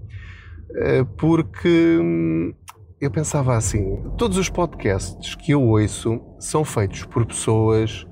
eh, 0.74 1.05
porque 1.17 2.00
hum, 2.01 2.51
eu 3.00 3.12
pensava 3.12 3.55
assim: 3.55 4.01
todos 4.17 4.38
os 4.38 4.50
podcasts 4.50 5.36
que 5.36 5.51
eu 5.51 5.62
ouço 5.62 6.20
são 6.39 6.65
feitos 6.65 7.03
por 7.03 7.25
pessoas 7.25 8.08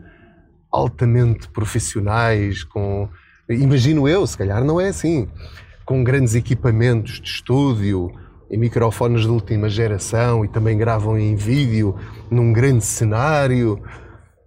altamente 0.74 1.48
profissionais, 1.50 2.64
com 2.64 3.08
Imagino 3.50 4.08
eu, 4.08 4.26
se 4.26 4.38
calhar 4.38 4.64
não 4.64 4.80
é 4.80 4.88
assim. 4.88 5.28
Com 5.86 6.04
grandes 6.04 6.34
equipamentos 6.34 7.20
de 7.20 7.28
estúdio 7.28 8.12
e 8.50 8.58
microfones 8.58 9.24
de 9.24 9.28
última 9.28 9.68
geração 9.68 10.46
e 10.46 10.48
também 10.48 10.78
gravam 10.78 11.18
em 11.18 11.36
vídeo 11.36 11.96
num 12.32 12.54
grande 12.54 12.86
cenário. 12.86 13.82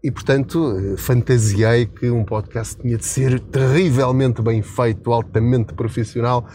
E 0.03 0.11
portanto, 0.11 0.97
fantasiei 0.97 1.85
que 1.87 2.11
um 2.11 2.25
podcast 2.25 2.81
tinha 2.81 2.97
de 2.97 3.05
ser 3.05 3.39
terrivelmente 3.39 4.41
bem 4.41 4.63
feito, 4.63 5.13
altamente 5.13 5.75
profissional, 5.75 6.47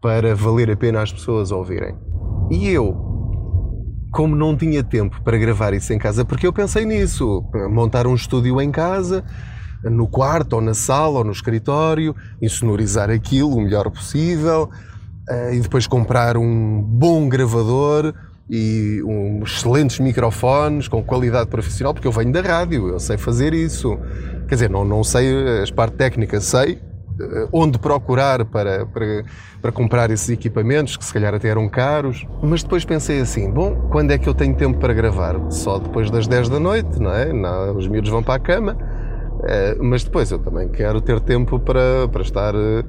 para 0.00 0.34
valer 0.34 0.70
a 0.70 0.76
pena 0.76 1.02
as 1.02 1.12
pessoas 1.12 1.50
ouvirem. 1.50 1.96
E 2.50 2.68
eu, 2.68 3.09
como 4.10 4.34
não 4.34 4.56
tinha 4.56 4.82
tempo 4.82 5.20
para 5.22 5.38
gravar 5.38 5.72
isso 5.72 5.92
em 5.92 5.98
casa, 5.98 6.24
porque 6.24 6.46
eu 6.46 6.52
pensei 6.52 6.84
nisso, 6.84 7.44
montar 7.70 8.06
um 8.06 8.14
estúdio 8.14 8.60
em 8.60 8.70
casa, 8.70 9.24
no 9.84 10.06
quarto 10.06 10.54
ou 10.54 10.60
na 10.60 10.74
sala 10.74 11.18
ou 11.18 11.24
no 11.24 11.32
escritório, 11.32 12.14
insonorizar 12.42 13.10
aquilo 13.10 13.56
o 13.56 13.60
melhor 13.60 13.90
possível 13.90 14.68
uh, 15.28 15.54
e 15.54 15.60
depois 15.60 15.86
comprar 15.86 16.36
um 16.36 16.82
bom 16.82 17.28
gravador 17.28 18.12
e 18.48 19.00
um, 19.04 19.42
excelentes 19.44 20.00
microfones 20.00 20.88
com 20.88 21.02
qualidade 21.02 21.48
profissional, 21.48 21.94
porque 21.94 22.08
eu 22.08 22.12
venho 22.12 22.32
da 22.32 22.40
rádio, 22.40 22.88
eu 22.88 22.98
sei 22.98 23.16
fazer 23.16 23.54
isso. 23.54 23.96
Quer 24.48 24.56
dizer, 24.56 24.70
não, 24.70 24.84
não 24.84 25.04
sei 25.04 25.60
as 25.62 25.70
partes 25.70 25.96
técnicas, 25.96 26.44
sei 26.44 26.80
onde 27.52 27.78
procurar 27.78 28.44
para, 28.44 28.86
para, 28.86 29.24
para 29.60 29.72
comprar 29.72 30.10
esses 30.10 30.28
equipamentos, 30.28 30.96
que 30.96 31.04
se 31.04 31.12
calhar 31.12 31.34
até 31.34 31.48
eram 31.48 31.68
caros, 31.68 32.26
mas 32.42 32.62
depois 32.62 32.84
pensei 32.84 33.20
assim, 33.20 33.50
bom, 33.50 33.88
quando 33.90 34.10
é 34.10 34.18
que 34.18 34.28
eu 34.28 34.34
tenho 34.34 34.54
tempo 34.54 34.78
para 34.78 34.92
gravar? 34.92 35.36
Só 35.50 35.78
depois 35.78 36.10
das 36.10 36.26
10 36.26 36.48
da 36.48 36.60
noite, 36.60 37.00
não 37.00 37.14
é? 37.14 37.32
Não, 37.32 37.76
os 37.76 37.86
miúdos 37.88 38.10
vão 38.10 38.22
para 38.22 38.34
a 38.34 38.38
cama, 38.38 38.76
eh, 39.44 39.76
mas 39.80 40.04
depois 40.04 40.30
eu 40.30 40.38
também 40.38 40.68
quero 40.68 41.00
ter 41.00 41.20
tempo 41.20 41.58
para, 41.58 42.08
para 42.08 42.22
estar 42.22 42.54
eh, 42.54 42.84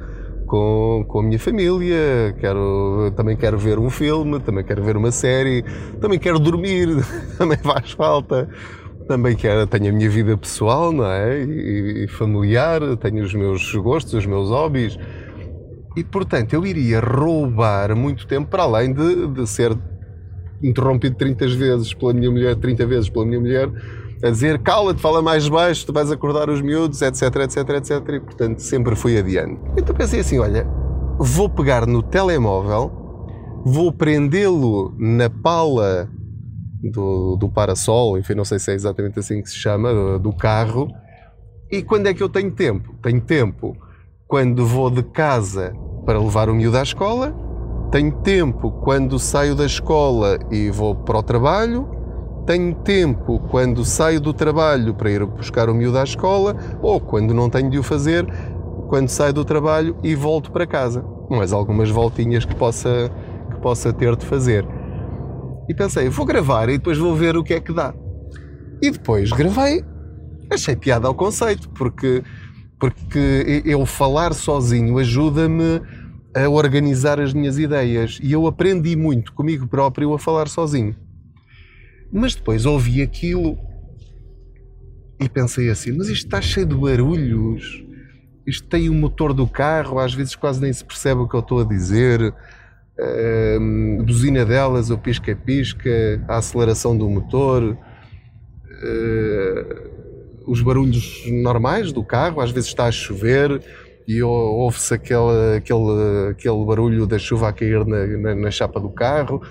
com, 0.52 1.06
com 1.08 1.20
a 1.20 1.24
minha 1.24 1.40
família, 1.40 2.36
quero, 2.38 3.12
também 3.16 3.38
quero 3.38 3.58
ver 3.58 3.80
um 3.80 3.90
filme, 3.90 4.38
também 4.40 4.64
quero 4.64 4.84
ver 4.84 4.98
uma 4.98 5.12
série, 5.12 5.64
também 6.02 6.20
quero 6.20 6.40
dormir, 6.40 6.90
também 7.38 7.58
faz 7.58 7.92
falta. 7.92 8.50
Também 9.12 9.36
quero, 9.36 9.68
tenho 9.68 9.90
a 9.90 9.92
minha 9.92 10.10
vida 10.10 10.38
pessoal, 10.38 10.94
não 10.94 11.06
é? 11.06 11.44
E, 11.44 12.08
familiar, 12.08 12.80
tenho 12.96 13.22
os 13.22 13.34
meus 13.34 13.76
gostos, 13.76 14.14
os 14.14 14.26
meus 14.26 14.48
hobbies. 14.48 14.98
E 15.98 16.02
portanto 16.02 16.54
eu 16.54 16.66
iria 16.66 17.02
roubar 17.02 17.94
muito 17.94 18.26
tempo 18.26 18.50
para 18.50 18.64
além 18.64 18.94
de, 18.94 19.28
de 19.28 19.46
ser 19.46 19.78
interrompido 20.64 21.18
30 21.18 21.46
vezes 21.46 21.94
pela 21.94 22.14
minha 22.14 22.32
mulher, 22.32 22.56
30 22.56 22.86
vezes 22.86 23.10
pela 23.10 23.26
minha 23.26 23.42
mulher, 23.42 23.70
a 24.24 24.30
dizer 24.30 24.60
cala-te, 24.60 25.02
fala 25.02 25.22
mais 25.22 25.50
baixo, 25.50 25.86
tu 25.86 25.92
vais 25.92 26.10
acordar 26.10 26.50
os 26.50 26.62
miúdos, 26.62 27.02
etc, 27.02 27.36
etc, 27.36 27.70
etc. 27.72 27.92
E 28.14 28.20
portanto 28.22 28.60
sempre 28.60 28.96
fui 28.96 29.18
adiante. 29.18 29.60
Então 29.76 29.94
pensei 29.94 30.22
assim: 30.22 30.40
olha, 30.40 30.66
vou 31.20 31.50
pegar 31.50 31.86
no 31.86 32.02
telemóvel, 32.02 32.90
vou 33.66 33.92
prendê-lo 33.92 34.96
na 34.98 35.30
pala 35.30 36.08
do, 36.82 37.36
do 37.36 37.50
parasol, 37.50 38.18
enfim, 38.18 38.34
não 38.34 38.46
sei 38.46 38.60
se 38.60 38.72
é 38.72 38.74
exatamente 38.74 39.20
assim 39.20 39.42
que 39.42 39.50
se 39.50 39.56
chama, 39.56 40.18
do 40.20 40.34
carro. 40.34 40.88
E 41.72 41.82
quando 41.82 42.08
é 42.08 42.14
que 42.14 42.24
eu 42.24 42.30
tenho 42.30 42.52
tempo? 42.52 42.96
Tenho 43.02 43.22
tempo 43.22 43.76
quando 44.28 44.66
vou 44.66 44.90
de 44.90 45.04
casa 45.04 45.74
para 46.06 46.20
levar 46.20 46.50
o 46.50 46.56
miúdo 46.56 46.78
à 46.78 46.84
escola, 46.84 47.36
tenho 47.92 48.12
tempo 48.22 48.72
quando 48.84 49.20
saio 49.20 49.56
da 49.56 49.66
escola 49.66 50.40
e 50.50 50.70
vou 50.70 50.96
para 50.96 51.18
o 51.18 51.24
trabalho 51.24 52.02
tenho 52.46 52.74
tempo 52.74 53.40
quando 53.50 53.86
saio 53.86 54.20
do 54.20 54.34
trabalho 54.34 54.96
para 54.96 55.12
ir 55.12 55.26
buscar 55.26 55.70
o 55.70 55.76
miúdo 55.76 55.98
à 55.98 56.04
escola 56.04 56.56
ou 56.82 57.00
quando 57.00 57.34
não 57.34 57.50
tenho 57.50 57.70
de 57.70 57.78
o 57.78 57.84
fazer, 57.84 58.26
quando 58.88 59.10
saio 59.10 59.34
do 59.34 59.46
trabalho 59.46 59.96
e 60.04 60.16
volto 60.16 60.52
para 60.52 60.66
casa. 60.66 61.06
Mais 61.30 61.54
algumas 61.54 61.90
voltinhas 61.90 62.44
que 62.44 62.56
possa, 62.56 63.12
que 63.52 63.58
possa 63.62 63.94
ter 63.94 64.16
de 64.16 64.26
fazer. 64.26 64.68
E 65.70 65.74
pensei, 65.74 66.10
vou 66.10 66.26
gravar 66.26 66.70
e 66.70 66.78
depois 66.78 66.98
vou 66.98 67.16
ver 67.16 67.38
o 67.38 67.44
que 67.44 67.54
é 67.54 67.60
que 67.60 67.74
dá. 67.74 67.94
E 68.82 68.90
depois 68.90 69.32
gravei. 69.32 69.84
Achei 70.52 70.76
piada 70.76 71.08
ao 71.08 71.16
conceito, 71.16 71.70
porque, 71.70 72.24
porque 72.80 73.64
eu 73.64 73.86
falar 73.86 74.34
sozinho 74.34 74.98
ajuda-me 74.98 75.82
a 76.36 76.50
organizar 76.50 77.20
as 77.20 77.34
minhas 77.34 77.58
ideias. 77.58 78.20
E 78.22 78.32
eu 78.32 78.48
aprendi 78.48 78.96
muito 78.96 79.34
comigo 79.34 79.68
próprio 79.68 80.14
a 80.14 80.20
falar 80.20 80.48
sozinho. 80.48 80.96
Mas 82.12 82.36
depois 82.36 82.66
ouvi 82.66 83.02
aquilo 83.02 83.58
e 85.20 85.30
pensei 85.30 85.70
assim: 85.70 85.92
mas 85.94 86.10
isto 86.10 86.26
está 86.26 86.42
cheio 86.42 86.66
de 86.66 86.76
barulhos, 86.76 87.84
isto 88.46 88.68
tem 88.68 88.90
o 88.90 88.94
motor 88.94 89.34
do 89.34 89.48
carro, 89.48 90.00
às 90.00 90.14
vezes 90.14 90.36
quase 90.36 90.60
nem 90.60 90.74
se 90.74 90.84
percebe 90.84 91.22
o 91.22 91.28
que 91.28 91.36
eu 91.36 91.40
estou 91.40 91.62
a 91.62 91.64
dizer. 91.64 92.34
Uh, 93.00 94.04
buzina 94.04 94.46
delas, 94.46 94.90
o 94.90 94.98
pisca-pisca, 94.98 96.24
a 96.28 96.38
aceleração 96.38 96.96
do 96.96 97.10
motor, 97.10 97.64
uh, 97.64 97.78
os 100.46 100.62
barulhos 100.62 101.24
normais 101.28 101.92
do 101.92 102.04
carro, 102.04 102.42
às 102.42 102.52
vezes 102.52 102.70
está 102.70 102.86
a 102.86 102.92
chover 102.92 103.62
e 104.08 104.22
ouve-se 104.22 104.94
aquele, 104.94 105.58
aquele, 105.58 106.30
aquele 106.32 106.66
barulho 106.66 107.08
da 107.08 107.18
chuva 107.18 107.50
a 107.50 107.54
cair 107.54 107.86
na, 107.86 108.06
na, 108.06 108.36
na 108.36 108.52
chapa 108.52 108.80
do 108.80 108.90
carro. 108.90 109.42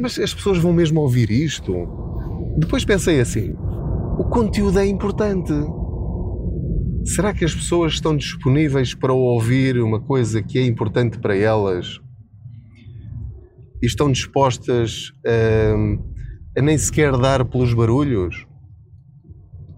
Mas 0.00 0.18
as 0.18 0.34
pessoas 0.34 0.58
vão 0.58 0.72
mesmo 0.72 1.00
ouvir 1.00 1.30
isto? 1.30 1.72
Depois 2.58 2.84
pensei 2.84 3.20
assim: 3.20 3.54
o 4.18 4.24
conteúdo 4.24 4.78
é 4.78 4.86
importante. 4.86 5.52
Será 7.04 7.32
que 7.32 7.44
as 7.44 7.54
pessoas 7.54 7.94
estão 7.94 8.16
disponíveis 8.16 8.94
para 8.94 9.12
ouvir 9.12 9.82
uma 9.82 10.00
coisa 10.00 10.40
que 10.42 10.58
é 10.58 10.64
importante 10.64 11.18
para 11.18 11.36
elas? 11.36 12.00
E 13.82 13.86
estão 13.86 14.10
dispostas 14.10 15.12
a, 15.26 16.58
a 16.58 16.62
nem 16.62 16.78
sequer 16.78 17.16
dar 17.16 17.44
pelos 17.44 17.74
barulhos? 17.74 18.46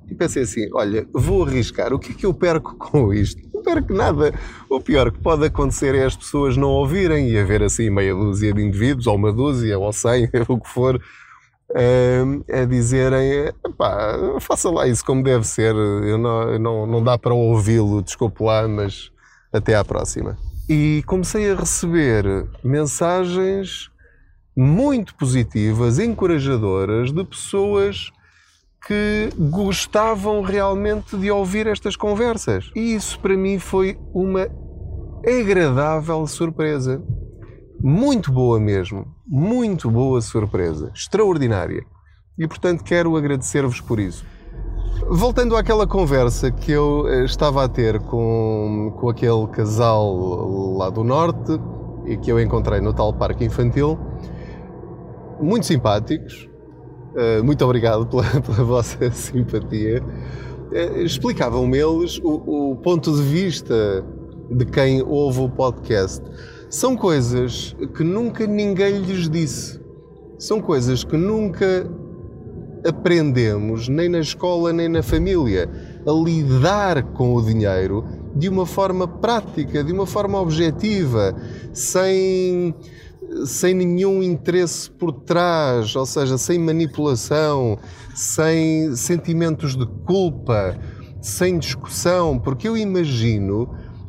E 0.09 0.15
pensei 0.15 0.43
assim: 0.43 0.69
olha, 0.75 1.07
vou 1.13 1.45
arriscar, 1.45 1.93
o 1.93 1.99
que 1.99 2.13
é 2.13 2.15
que 2.15 2.27
eu 2.27 2.35
perco 2.35 2.77
com 2.79 3.13
isto? 3.13 3.55
espero 3.65 3.83
que 3.83 3.93
nada. 3.95 4.35
O 4.69 4.81
pior 4.81 5.11
que 5.11 5.19
pode 5.19 5.47
acontecer 5.47 5.95
é 5.95 6.05
as 6.05 6.15
pessoas 6.15 6.57
não 6.57 6.69
ouvirem 6.69 7.31
e 7.31 7.39
haver 7.39 7.63
assim 7.63 7.89
meia 7.89 8.15
dúzia 8.15 8.53
de 8.53 8.63
indivíduos, 8.63 9.07
ou 9.07 9.17
uma 9.17 9.33
dúzia, 9.33 9.79
ou 9.79 9.93
cem, 9.93 10.29
o 10.47 10.61
que 10.61 10.69
for, 10.69 11.01
a, 11.75 12.61
a 12.61 12.65
dizerem: 12.67 13.53
pá, 13.77 14.39
faça 14.41 14.71
lá 14.71 14.87
isso 14.87 15.05
como 15.05 15.23
deve 15.23 15.47
ser, 15.47 15.75
eu 15.75 16.19
não, 16.19 16.59
não, 16.59 16.87
não 16.87 17.03
dá 17.03 17.19
para 17.19 17.35
ouvi-lo, 17.35 18.03
desculpe 18.03 18.45
lá, 18.45 18.69
mas 18.69 19.11
Até 19.53 19.75
à 19.75 19.85
próxima. 19.85 20.37
E 20.69 21.03
comecei 21.07 21.51
a 21.51 21.55
receber 21.55 22.25
mensagens 22.63 23.91
muito 24.57 25.15
positivas, 25.15 25.99
encorajadoras, 25.99 27.13
de 27.13 27.25
pessoas 27.25 28.11
que 28.87 29.31
gostavam 29.39 30.43
realmente 30.43 31.17
de 31.17 31.31
ouvir 31.31 31.67
estas 31.67 31.97
conversas. 31.97 32.71
E 32.77 32.95
isso 32.95 33.19
para 33.19 33.37
mim 33.37 33.59
foi 33.59 33.99
uma 34.13 34.49
agradável 35.27 36.27
surpresa. 36.27 37.03
Muito 37.83 38.31
boa 38.31 38.61
mesmo. 38.61 39.07
Muito 39.27 39.91
boa 39.91 40.21
surpresa. 40.21 40.91
Extraordinária. 40.95 41.85
E 42.39 42.47
portanto 42.47 42.85
quero 42.85 43.17
agradecer-vos 43.17 43.81
por 43.81 43.99
isso. 43.99 44.25
Voltando 45.09 45.57
àquela 45.57 45.87
conversa 45.87 46.51
que 46.51 46.73
eu 46.73 47.07
eh, 47.09 47.25
estava 47.25 47.65
a 47.65 47.69
ter 47.69 48.01
com, 48.01 48.95
com 48.99 49.09
aquele 49.09 49.47
casal 49.49 50.77
lá 50.77 50.89
do 50.89 51.03
Norte 51.03 51.61
e 52.07 52.17
que 52.17 52.31
eu 52.31 52.41
encontrei 52.41 52.81
no 52.81 52.93
tal 52.93 53.13
parque 53.13 53.45
infantil, 53.45 53.99
muito 55.41 55.67
simpáticos, 55.67 56.49
eh, 57.17 57.43
muito 57.43 57.65
obrigado 57.65 58.07
pela, 58.07 58.25
pela 58.43 58.65
vossa 58.65 59.11
simpatia. 59.11 60.03
Eh, 60.73 61.03
explicavam-me 61.03 61.79
eles 61.79 62.19
o, 62.19 62.73
o 62.73 62.77
ponto 62.77 63.15
de 63.15 63.23
vista 63.23 64.05
de 64.51 64.65
quem 64.65 65.03
ouve 65.03 65.41
o 65.41 65.49
podcast. 65.49 66.23
São 66.69 66.97
coisas 66.97 67.77
que 67.97 68.03
nunca 68.03 68.47
ninguém 68.47 69.01
lhes 69.01 69.29
disse. 69.29 69.81
São 70.39 70.61
coisas 70.61 71.05
que 71.05 71.17
nunca 71.17 71.89
aprendemos, 72.87 73.89
nem 73.89 74.09
na 74.09 74.19
escola 74.19 74.73
nem 74.73 74.89
na 74.89 75.03
família, 75.03 75.71
a 76.07 76.11
lidar 76.13 77.03
com 77.13 77.35
o 77.35 77.43
dinheiro 77.43 78.05
de 78.35 78.49
uma 78.49 78.67
forma 78.67 79.07
prática, 79.07 79.83
de 79.83 79.93
uma 79.93 80.07
forma 80.07 80.41
objetiva, 80.41 81.35
sem, 81.73 82.75
sem 83.47 83.75
nenhum 83.75 84.23
interesse 84.23 84.91
por 84.91 85.13
trás, 85.13 85.95
ou 85.97 86.07
seja, 86.07 86.39
sem 86.39 86.59
manipulação, 86.59 87.79
sem 88.15 88.95
sentimentos 88.97 89.77
de 89.77 89.87
culpa, 90.07 90.79
sem 91.21 91.59
discussão, 91.59 92.39
porque 92.39 92.69
eu 92.69 92.77
imagino 92.77 93.69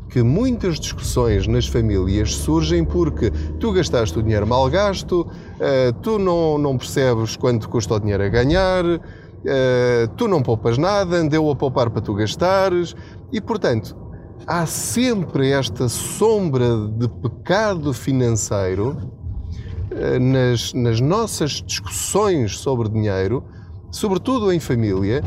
que 0.10 0.22
muitas 0.24 0.80
discussões 0.80 1.48
nas 1.48 1.68
famílias 1.68 2.36
surgem 2.36 2.86
porque 2.86 3.32
tu 3.60 3.72
gastaste 3.74 4.18
o 4.18 4.24
dinheiro 4.24 4.48
mal 4.48 4.70
gasto, 4.70 5.28
eh, 5.60 5.92
tu 6.02 6.18
não, 6.18 6.58
não 6.58 6.78
percebes 6.78 7.36
quanto 7.36 7.68
custa 7.68 7.96
o 7.96 8.00
dinheiro 8.00 8.24
a 8.24 8.30
ganhar, 8.30 8.86
eh, 9.46 10.08
tu 10.16 10.28
não 10.28 10.42
poupas 10.42 10.78
nada, 10.78 11.18
andeu 11.18 11.50
a 11.50 11.56
poupar 11.56 11.90
para 11.90 12.02
tu 12.02 12.14
gastares 12.14 12.96
e, 13.32 13.42
portanto, 13.42 13.96
há 14.48 14.66
sempre 14.66 15.52
esta 15.52 15.90
sombra 15.90 16.88
de 16.88 17.08
pecado 17.08 17.94
financeiro 17.94 19.12
eh, 19.92 20.20
nas, 20.20 20.74
nas 20.74 21.00
nossas 21.00 21.52
discussões 21.66 22.58
sobre 22.60 22.90
dinheiro, 22.90 23.44
sobretudo 23.92 24.52
em 24.52 24.60
família, 24.60 25.24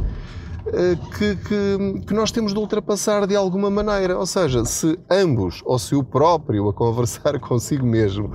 eh, 0.66 0.96
que, 1.16 1.37
que, 1.37 2.06
que, 2.06 2.14
nós 2.14 2.30
temos 2.30 2.52
de 2.52 2.58
ultrapassar 2.58 3.26
de 3.26 3.34
alguma 3.34 3.70
maneira. 3.70 4.18
Ou 4.18 4.26
seja, 4.26 4.64
se 4.64 4.98
ambos, 5.10 5.62
ou 5.64 5.78
se 5.78 5.94
o 5.94 6.04
próprio 6.04 6.68
a 6.68 6.72
conversar 6.72 7.38
consigo 7.40 7.87
mesmo, 7.87 8.32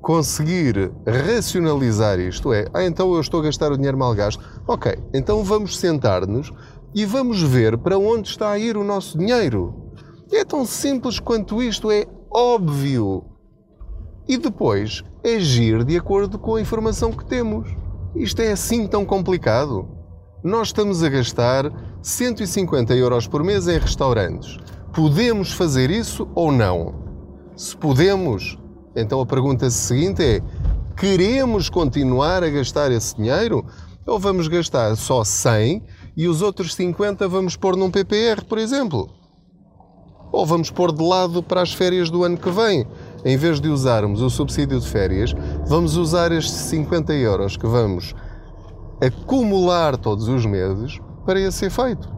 conseguir 0.00 0.92
racionalizar 1.06 2.18
isto, 2.20 2.52
é, 2.52 2.66
ah, 2.72 2.84
então 2.84 3.12
eu 3.14 3.20
estou 3.20 3.40
a 3.40 3.44
gastar 3.44 3.70
o 3.70 3.76
dinheiro 3.76 3.98
mal 3.98 4.14
gasto, 4.14 4.42
ok, 4.66 4.98
então 5.12 5.44
vamos 5.44 5.78
sentar-nos 5.78 6.50
e 6.94 7.04
vamos 7.04 7.42
ver 7.42 7.76
para 7.78 7.98
onde 7.98 8.28
está 8.28 8.50
a 8.50 8.58
ir 8.58 8.76
o 8.76 8.84
nosso 8.84 9.18
dinheiro. 9.18 9.79
É 10.32 10.44
tão 10.44 10.64
simples 10.64 11.18
quanto 11.18 11.62
isto, 11.62 11.90
é 11.90 12.06
óbvio. 12.30 13.24
E 14.28 14.36
depois 14.36 15.02
agir 15.24 15.84
de 15.84 15.96
acordo 15.96 16.38
com 16.38 16.54
a 16.54 16.60
informação 16.60 17.12
que 17.12 17.24
temos. 17.24 17.68
Isto 18.14 18.42
é 18.42 18.52
assim 18.52 18.86
tão 18.86 19.04
complicado? 19.04 20.00
nós 20.42 20.68
estamos 20.68 21.02
a 21.02 21.08
gastar 21.08 21.70
150 22.02 22.94
euros 22.94 23.26
por 23.26 23.44
mês 23.44 23.68
em 23.68 23.78
restaurantes. 23.78 24.58
Podemos 24.92 25.52
fazer 25.52 25.90
isso 25.90 26.28
ou 26.34 26.50
não? 26.50 26.94
Se 27.54 27.76
podemos, 27.76 28.58
então 28.96 29.20
a 29.20 29.26
pergunta 29.26 29.68
seguinte 29.70 30.22
é: 30.22 30.40
queremos 30.96 31.68
continuar 31.68 32.42
a 32.42 32.48
gastar 32.48 32.90
esse 32.90 33.16
dinheiro? 33.16 33.64
Ou 34.06 34.18
vamos 34.18 34.48
gastar 34.48 34.96
só 34.96 35.22
100 35.22 35.84
e 36.16 36.26
os 36.26 36.42
outros 36.42 36.74
50 36.74 37.28
vamos 37.28 37.54
pôr 37.54 37.76
num 37.76 37.90
PPR, 37.90 38.44
por 38.44 38.58
exemplo? 38.58 39.08
Ou 40.32 40.46
vamos 40.46 40.70
pôr 40.70 40.92
de 40.92 41.02
lado 41.02 41.42
para 41.42 41.62
as 41.62 41.72
férias 41.72 42.10
do 42.10 42.24
ano 42.24 42.36
que 42.36 42.50
vem? 42.50 42.86
Em 43.24 43.36
vez 43.36 43.60
de 43.60 43.68
usarmos 43.68 44.22
o 44.22 44.30
subsídio 44.30 44.78
de 44.78 44.88
férias, 44.88 45.34
vamos 45.66 45.96
usar 45.96 46.32
estes 46.32 46.54
50 46.54 47.12
euros 47.14 47.56
que 47.56 47.66
vamos 47.66 48.14
acumular 49.00 49.96
todos 49.96 50.28
os 50.28 50.46
meses 50.46 51.00
para 51.24 51.40
esse 51.40 51.66
efeito. 51.66 52.08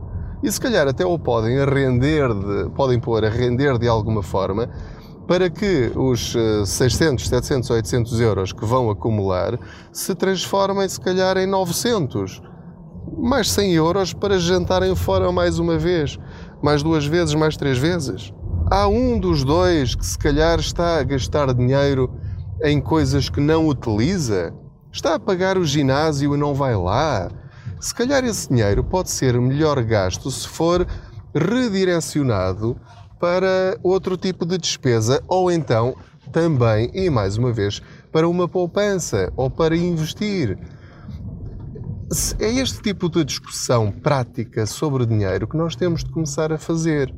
E 0.43 0.51
se 0.51 0.61
calhar 0.61 0.89
até 0.89 1.07
o 1.07 1.19
podem 1.19 1.57
render, 1.65 2.29
de, 2.35 2.71
podem 2.71 2.99
pôr 2.99 3.25
a 3.25 3.29
render 3.29 3.79
de 3.79 3.87
alguma 3.87 4.23
forma 4.23 4.69
para 5.27 5.49
que 5.49 5.93
os 5.95 6.35
600, 6.67 7.29
700, 7.29 7.71
800 7.71 8.21
euros 8.21 8.53
que 8.53 8.65
vão 8.65 8.91
acumular 8.91 9.59
se 9.93 10.15
transformem 10.15 10.89
se 10.89 11.01
calhar 11.01 11.39
em 11.39 11.47
900. 11.47 12.43
Mais 13.17 13.51
100 13.51 13.73
euros 13.75 14.13
para 14.13 14.39
jantarem 14.39 14.95
fora 14.97 15.31
mais 15.31 15.59
uma 15.59 15.79
vez, 15.79 16.19
mais 16.63 16.83
duas 16.83 17.05
vezes, 17.05 17.35
mais 17.35 17.57
três 17.57 17.79
vezes. 17.79 18.33
Há 18.71 18.89
um 18.89 19.19
dos 19.19 19.45
dois 19.45 19.95
que 19.95 20.07
se 20.07 20.17
calhar 20.17 20.59
está 20.61 20.99
a 20.99 21.03
gastar 21.03 21.53
dinheiro 21.53 22.11
em 22.63 22.81
coisas 22.81 23.29
que 23.29 23.41
não 23.41 23.67
utiliza 23.67 24.55
Está 24.93 25.15
a 25.15 25.19
pagar 25.19 25.57
o 25.57 25.65
ginásio 25.65 26.35
e 26.35 26.39
não 26.39 26.55
vai 26.55 26.77
lá? 26.77 27.31
Se 27.81 27.95
calhar 27.95 28.23
esse 28.27 28.47
dinheiro 28.51 28.85
pode 28.85 29.11
ser 29.11 29.41
melhor 29.41 29.83
gasto 29.83 30.31
se 30.31 30.47
for 30.47 30.87
redirecionado 31.35 32.77
para 33.19 33.79
outro 33.83 34.19
tipo 34.19 34.45
de 34.45 34.59
despesa 34.59 35.23
ou 35.27 35.51
então 35.51 35.97
também, 36.31 36.91
e 36.93 37.09
mais 37.09 37.39
uma 37.39 37.51
vez, 37.51 37.81
para 38.13 38.29
uma 38.29 38.47
poupança 38.47 39.33
ou 39.35 39.49
para 39.49 39.75
investir. 39.75 40.59
É 42.39 42.53
este 42.61 42.83
tipo 42.83 43.09
de 43.09 43.25
discussão 43.25 43.91
prática 43.91 44.67
sobre 44.67 45.07
dinheiro 45.07 45.49
que 45.49 45.57
nós 45.57 45.75
temos 45.75 46.05
de 46.05 46.11
começar 46.11 46.53
a 46.53 46.59
fazer. 46.59 47.11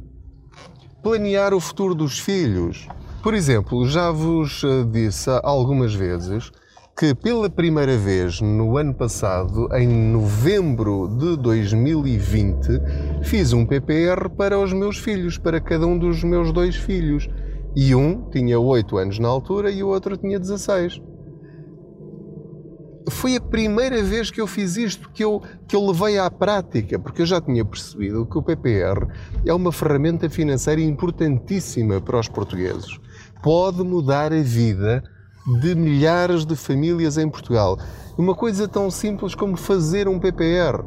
Planear 1.03 1.53
o 1.53 1.59
futuro 1.59 1.97
dos 1.97 2.21
filhos. 2.21 2.87
Por 3.21 3.35
exemplo, 3.35 3.89
já 3.89 4.13
vos 4.13 4.63
eh, 4.63 4.85
disse 4.85 5.29
algumas 5.43 5.93
vezes 5.93 6.53
que 6.97 7.13
pela 7.13 7.51
primeira 7.51 7.99
vez 7.99 8.41
no 8.41 8.77
ano 8.77 8.95
passado, 8.95 9.69
em 9.75 9.89
novembro 9.89 11.09
de 11.09 11.39
2020, 11.39 12.81
fiz 13.25 13.53
um 13.53 13.67
PPR 13.67 14.31
para 14.37 14.61
os 14.61 14.73
meus 14.73 14.97
filhos, 14.99 15.37
para 15.37 15.61
cada 15.61 15.89
um 15.89 15.99
dos 15.99 16.23
meus 16.23 16.53
dois 16.53 16.77
filhos. 16.77 17.29
E 17.75 17.97
um 17.97 18.31
tinha 18.31 18.61
8 18.61 18.97
anos 18.97 19.19
na 19.19 19.27
altura 19.27 19.73
e 19.73 19.83
o 19.83 19.89
outro 19.89 20.17
tinha 20.17 20.39
16. 20.39 21.03
Foi 23.11 23.37
a 23.37 23.41
primeira 23.41 24.03
vez 24.03 24.31
que 24.31 24.41
eu 24.41 24.47
fiz 24.47 24.77
isto, 24.77 25.11
que 25.11 25.23
eu, 25.23 25.43
que 25.69 25.77
eu 25.77 25.87
levei 25.87 26.19
à 26.19 26.31
prática, 26.31 26.99
porque 26.99 27.23
eu 27.23 27.27
já 27.27 27.41
tinha 27.41 27.65
percebido 27.65 28.25
que 28.25 28.39
o 28.39 28.43
PPR 28.43 29.07
é 29.45 29.53
uma 29.53 29.71
ferramenta 29.71 30.29
financeira 30.31 30.81
importantíssima 30.81 32.01
para 32.01 32.19
os 32.19 32.29
portugueses. 32.29 32.99
Pode 33.43 33.83
mudar 33.83 34.33
a 34.33 34.41
vida 34.41 35.03
de 35.61 35.75
milhares 35.75 36.47
de 36.47 36.57
famílias 36.57 37.19
em 37.19 37.29
Portugal. 37.29 37.79
Uma 38.17 38.35
coisa 38.35 38.67
tão 38.67 38.91
simples 38.91 39.35
como 39.35 39.57
fazer 39.57 40.09
um 40.09 40.19
PPR. 40.19 40.83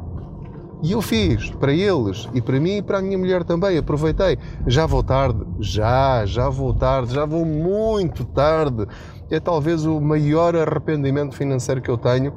E 0.82 0.92
eu 0.92 1.02
fiz 1.02 1.50
para 1.50 1.72
eles 1.72 2.28
e 2.32 2.40
para 2.40 2.60
mim 2.60 2.76
e 2.78 2.82
para 2.82 2.98
a 2.98 3.02
minha 3.02 3.18
mulher 3.18 3.42
também. 3.42 3.76
Aproveitei. 3.76 4.38
Já 4.66 4.86
vou 4.86 5.02
tarde? 5.02 5.44
Já, 5.58 6.24
já 6.24 6.48
vou 6.48 6.72
tarde, 6.72 7.14
já 7.14 7.24
vou 7.24 7.44
muito 7.44 8.24
tarde. 8.24 8.86
É 9.30 9.38
talvez 9.38 9.84
o 9.84 10.00
maior 10.00 10.56
arrependimento 10.56 11.34
financeiro 11.34 11.82
que 11.82 11.90
eu 11.90 11.98
tenho 11.98 12.32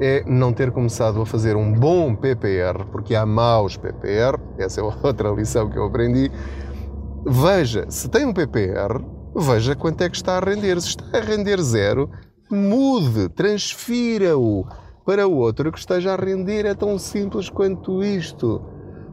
é 0.00 0.24
não 0.26 0.52
ter 0.52 0.70
começado 0.70 1.20
a 1.20 1.26
fazer 1.26 1.56
um 1.56 1.72
bom 1.72 2.14
PPR, 2.14 2.86
porque 2.90 3.14
há 3.14 3.26
maus 3.26 3.76
PPR, 3.76 4.38
essa 4.58 4.80
é 4.80 4.84
outra 5.02 5.30
lição 5.30 5.68
que 5.68 5.78
eu 5.78 5.84
aprendi. 5.84 6.30
Veja, 7.24 7.86
se 7.88 8.08
tem 8.08 8.24
um 8.24 8.32
PPR, 8.32 9.00
veja 9.36 9.76
quanto 9.76 10.02
é 10.02 10.08
que 10.08 10.16
está 10.16 10.38
a 10.38 10.40
render. 10.40 10.80
Se 10.80 10.88
está 10.88 11.18
a 11.18 11.20
render 11.20 11.60
zero, 11.60 12.10
mude, 12.50 13.28
transfira-o 13.28 14.66
para 15.04 15.26
outro 15.26 15.70
que 15.70 15.78
esteja 15.78 16.14
a 16.14 16.16
render. 16.16 16.66
É 16.66 16.74
tão 16.74 16.98
simples 16.98 17.48
quanto 17.48 18.02
isto. 18.02 18.60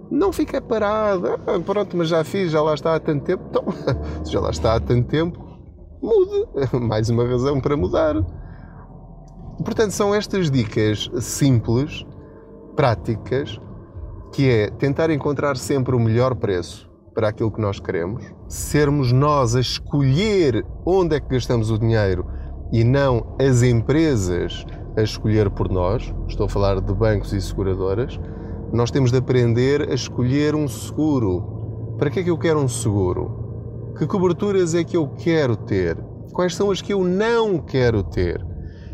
Não 0.10 0.34
fica 0.34 0.60
parado. 0.60 1.40
Ah, 1.46 1.60
pronto, 1.64 1.96
mas 1.96 2.08
já 2.08 2.24
fiz, 2.24 2.52
já 2.52 2.62
lá 2.62 2.74
está 2.74 2.96
há 2.96 3.00
tanto 3.00 3.26
tempo. 3.26 3.44
Então, 3.50 3.64
se 4.26 4.32
já 4.32 4.40
lá 4.40 4.50
está 4.50 4.74
há 4.74 4.80
tanto 4.80 5.08
tempo, 5.08 5.49
mude. 6.02 6.48
Mais 6.80 7.10
uma 7.10 7.26
razão 7.26 7.60
para 7.60 7.76
mudar. 7.78 8.16
Portanto, 9.64 9.92
são 9.92 10.16
estas 10.16 10.50
dicas 10.50 11.10
simples, 11.20 12.06
práticas, 12.76 13.60
que 14.32 14.50
é 14.50 14.70
tentar 14.70 15.10
encontrar 15.10 15.58
sempre 15.58 15.96
o 15.96 16.00
melhor 16.00 16.36
preço 16.36 16.90
para 17.14 17.30
aquilo 17.30 17.52
que 17.52 17.60
nós 17.60 17.80
queremos, 17.80 18.24
sermos 18.48 19.12
nós 19.12 19.56
a 19.56 19.60
escolher 19.60 20.66
onde 20.86 21.16
é 21.16 21.20
que 21.20 21.28
gastamos 21.28 21.72
o 21.72 21.78
dinheiro 21.78 22.26
e 22.72 22.84
não 22.84 23.36
as 23.40 23.64
empresas 23.64 24.66
a 24.96 25.02
escolher 25.02 25.50
por 25.50 25.70
nós, 25.70 26.14
estou 26.28 26.46
a 26.46 26.50
falar 26.50 26.80
de 26.80 26.94
bancos 26.94 27.34
e 27.34 27.42
seguradoras, 27.42 28.20
nós 28.72 28.92
temos 28.92 29.12
de 29.12 29.18
aprender 29.18 29.90
a 29.90 29.94
escolher 29.94 30.56
um 30.56 30.68
seguro. 30.68 31.96
Para 31.98 32.10
que 32.10 32.20
é 32.20 32.24
que 32.24 32.30
eu 32.30 32.38
quero 32.38 32.60
um 32.60 32.68
seguro? 32.68 33.39
Que 34.00 34.08
coberturas 34.08 34.74
é 34.76 34.82
que 34.82 34.96
eu 34.96 35.10
quero 35.10 35.58
ter? 35.58 35.98
Quais 36.32 36.56
são 36.56 36.72
as 36.72 36.82
que 36.82 36.94
eu 36.94 37.04
não 37.04 37.60
quero 37.60 38.02
ter? 38.02 38.40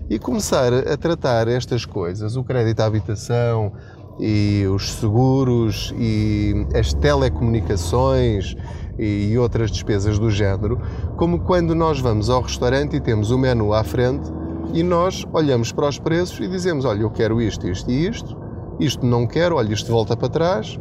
E 0.10 0.18
começar 0.18 0.74
a 0.74 0.98
tratar 0.98 1.48
estas 1.48 1.86
coisas, 1.86 2.36
o 2.36 2.44
crédito 2.44 2.80
à 2.80 2.86
habitação 2.86 3.72
e 4.20 4.66
os 4.66 4.94
seguros 4.94 5.94
e 5.96 6.66
as 6.74 6.92
telecomunicações 6.92 8.56
e 8.98 9.38
outras 9.38 9.70
despesas 9.70 10.18
do 10.18 10.32
género, 10.32 10.82
como 11.18 11.40
quando 11.42 11.76
nós 11.76 12.00
vamos 12.00 12.28
ao 12.28 12.42
restaurante 12.42 12.96
e 12.96 13.00
temos 13.00 13.30
o 13.30 13.38
menu 13.38 13.76
à 13.76 13.84
frente 13.84 14.28
e 14.74 14.82
nós 14.82 15.24
olhamos 15.32 15.72
para 15.72 15.88
os 15.88 16.00
preços 16.00 16.40
e 16.40 16.48
dizemos: 16.48 16.84
Olha, 16.84 17.02
eu 17.02 17.12
quero 17.12 17.40
isto, 17.40 17.68
isto 17.70 17.92
e 17.92 18.08
isto, 18.08 18.36
isto 18.80 19.06
não 19.06 19.28
quero, 19.28 19.58
olha, 19.58 19.72
isto 19.72 19.92
volta 19.92 20.18
para 20.18 20.30
trás, 20.30 20.80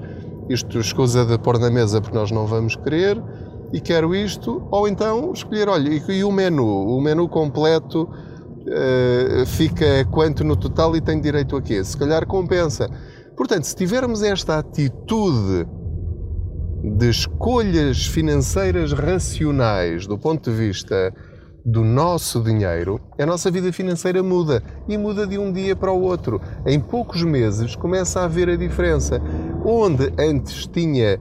isto 0.48 0.78
escusa 0.78 1.26
de 1.26 1.36
pôr 1.38 1.58
na 1.58 1.68
mesa 1.68 2.00
porque 2.00 2.16
nós 2.16 2.30
não 2.30 2.46
vamos 2.46 2.74
querer 2.74 3.22
e 3.74 3.80
quero 3.80 4.14
isto, 4.14 4.68
ou 4.70 4.86
então 4.86 5.32
escolher, 5.32 5.68
olha, 5.68 5.90
e, 5.90 6.22
o 6.22 6.30
menu, 6.30 6.64
o 6.64 7.00
menu 7.00 7.28
completo 7.28 8.02
uh, 8.04 9.44
fica 9.46 10.04
quanto 10.12 10.44
no 10.44 10.54
total 10.54 10.94
e 10.94 11.00
tem 11.00 11.20
direito 11.20 11.56
a 11.56 11.60
quê? 11.60 11.82
Se 11.82 11.96
calhar 11.96 12.24
compensa. 12.24 12.88
Portanto, 13.36 13.64
se 13.64 13.74
tivermos 13.74 14.22
esta 14.22 14.60
atitude 14.60 15.66
de 16.84 17.10
escolhas 17.10 18.06
financeiras 18.06 18.92
racionais 18.92 20.06
do 20.06 20.16
ponto 20.16 20.52
de 20.52 20.56
vista 20.56 21.12
do 21.66 21.82
nosso 21.82 22.44
dinheiro, 22.44 23.00
a 23.18 23.26
nossa 23.26 23.50
vida 23.50 23.72
financeira 23.72 24.22
muda 24.22 24.62
e 24.86 24.96
muda 24.96 25.26
de 25.26 25.36
um 25.36 25.52
dia 25.52 25.74
para 25.74 25.90
o 25.90 26.00
outro. 26.00 26.40
Em 26.64 26.78
poucos 26.78 27.24
meses 27.24 27.74
começa 27.74 28.20
a 28.20 28.24
haver 28.26 28.50
a 28.50 28.56
diferença. 28.56 29.20
Onde 29.64 30.12
antes 30.16 30.64
tinha 30.68 31.18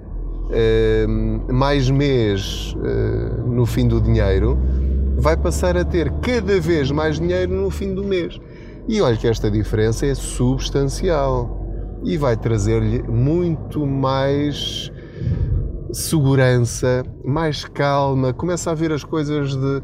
uh, 0.50 1.54
mais 1.54 1.90
mês 1.90 2.76
uh, 2.78 3.48
no 3.48 3.66
fim 3.66 3.88
do 3.88 4.02
dinheiro, 4.02 4.58
vai 5.18 5.38
passar 5.38 5.78
a 5.78 5.86
ter 5.86 6.12
cada 6.22 6.60
vez 6.60 6.92
mais 6.92 7.20
dinheiro 7.20 7.54
no 7.54 7.70
fim 7.70 7.94
do 7.94 8.04
mês. 8.04 8.40
E 8.88 9.02
olha 9.02 9.16
que 9.16 9.28
esta 9.28 9.50
diferença 9.50 10.06
é 10.06 10.14
substancial 10.14 11.62
e 12.04 12.18
vai 12.18 12.36
trazer-lhe 12.36 13.02
muito 13.04 13.86
mais 13.86 14.92
segurança, 15.94 17.04
mais 17.24 17.64
calma, 17.64 18.34
começa 18.34 18.72
a 18.72 18.74
ver 18.74 18.92
as 18.92 19.04
coisas 19.04 19.56
de, 19.56 19.82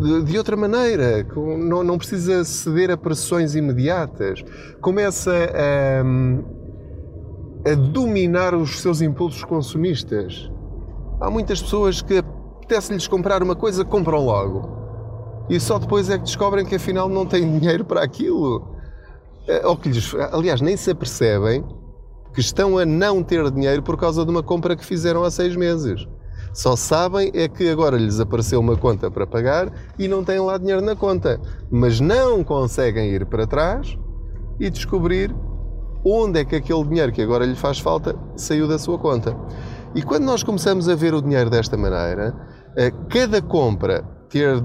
de, 0.00 0.22
de 0.24 0.38
outra 0.38 0.56
maneira, 0.56 1.24
não, 1.36 1.84
não, 1.84 1.98
precisa 1.98 2.42
ceder 2.44 2.90
a 2.90 2.96
pressões 2.96 3.54
imediatas, 3.54 4.42
começa 4.80 5.32
a, 5.32 6.02
a 7.66 7.74
dominar 7.74 8.54
os 8.54 8.80
seus 8.80 9.00
impulsos 9.00 9.44
consumistas. 9.44 10.50
Há 11.20 11.30
muitas 11.30 11.60
pessoas 11.60 12.00
que 12.00 12.18
apetece-lhes 12.18 13.06
comprar 13.06 13.42
uma 13.42 13.54
coisa, 13.54 13.84
compram 13.84 14.24
logo. 14.24 14.80
E 15.48 15.58
só 15.58 15.78
depois 15.78 16.08
é 16.08 16.16
que 16.16 16.24
descobrem 16.24 16.64
que 16.64 16.76
afinal 16.76 17.08
não 17.08 17.26
têm 17.26 17.58
dinheiro 17.58 17.84
para 17.84 18.02
aquilo. 18.02 18.76
Eh, 19.46 19.66
ou 19.66 19.76
que 19.76 19.88
lhes, 19.88 20.14
aliás, 20.32 20.60
nem 20.60 20.76
se 20.76 20.90
apercebem 20.90 21.64
que 22.32 22.40
estão 22.40 22.78
a 22.78 22.86
não 22.86 23.22
ter 23.22 23.50
dinheiro 23.50 23.82
por 23.82 23.96
causa 23.96 24.24
de 24.24 24.30
uma 24.30 24.42
compra 24.42 24.76
que 24.76 24.84
fizeram 24.84 25.24
há 25.24 25.30
seis 25.30 25.56
meses. 25.56 26.06
Só 26.52 26.74
sabem 26.74 27.30
é 27.34 27.48
que 27.48 27.68
agora 27.68 27.96
lhes 27.96 28.18
apareceu 28.18 28.58
uma 28.60 28.76
conta 28.76 29.10
para 29.10 29.26
pagar 29.26 29.72
e 29.98 30.08
não 30.08 30.24
têm 30.24 30.40
lá 30.40 30.56
dinheiro 30.56 30.80
na 30.80 30.96
conta. 30.96 31.40
Mas 31.70 32.00
não 32.00 32.42
conseguem 32.42 33.10
ir 33.10 33.26
para 33.26 33.46
trás 33.46 33.98
e 34.58 34.70
descobrir 34.70 35.34
onde 36.04 36.40
é 36.40 36.44
que 36.44 36.56
aquele 36.56 36.84
dinheiro 36.84 37.12
que 37.12 37.22
agora 37.22 37.44
lhe 37.44 37.56
faz 37.56 37.78
falta 37.78 38.16
saiu 38.36 38.66
da 38.66 38.78
sua 38.78 38.98
conta. 38.98 39.36
E 39.94 40.02
quando 40.02 40.24
nós 40.24 40.42
começamos 40.42 40.88
a 40.88 40.94
ver 40.94 41.14
o 41.14 41.20
dinheiro 41.20 41.50
desta 41.50 41.76
maneira, 41.76 42.34
eh, 42.76 42.92
cada 43.08 43.42
compra 43.42 44.02
ter 44.28 44.62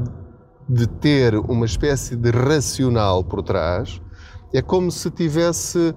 de 0.67 0.87
ter 0.87 1.35
uma 1.35 1.65
espécie 1.65 2.15
de 2.15 2.31
racional 2.31 3.23
por 3.23 3.43
trás, 3.43 4.01
é 4.53 4.61
como 4.61 4.91
se 4.91 5.09
tivesse. 5.11 5.93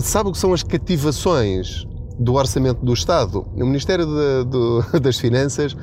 Sabe 0.00 0.28
o 0.28 0.32
que 0.32 0.38
são 0.38 0.52
as 0.52 0.62
cativações 0.62 1.86
do 2.18 2.34
orçamento 2.34 2.84
do 2.84 2.92
Estado? 2.92 3.46
O 3.54 3.64
Ministério 3.64 4.06
de, 4.06 5.00
das 5.00 5.18
Finanças 5.18 5.76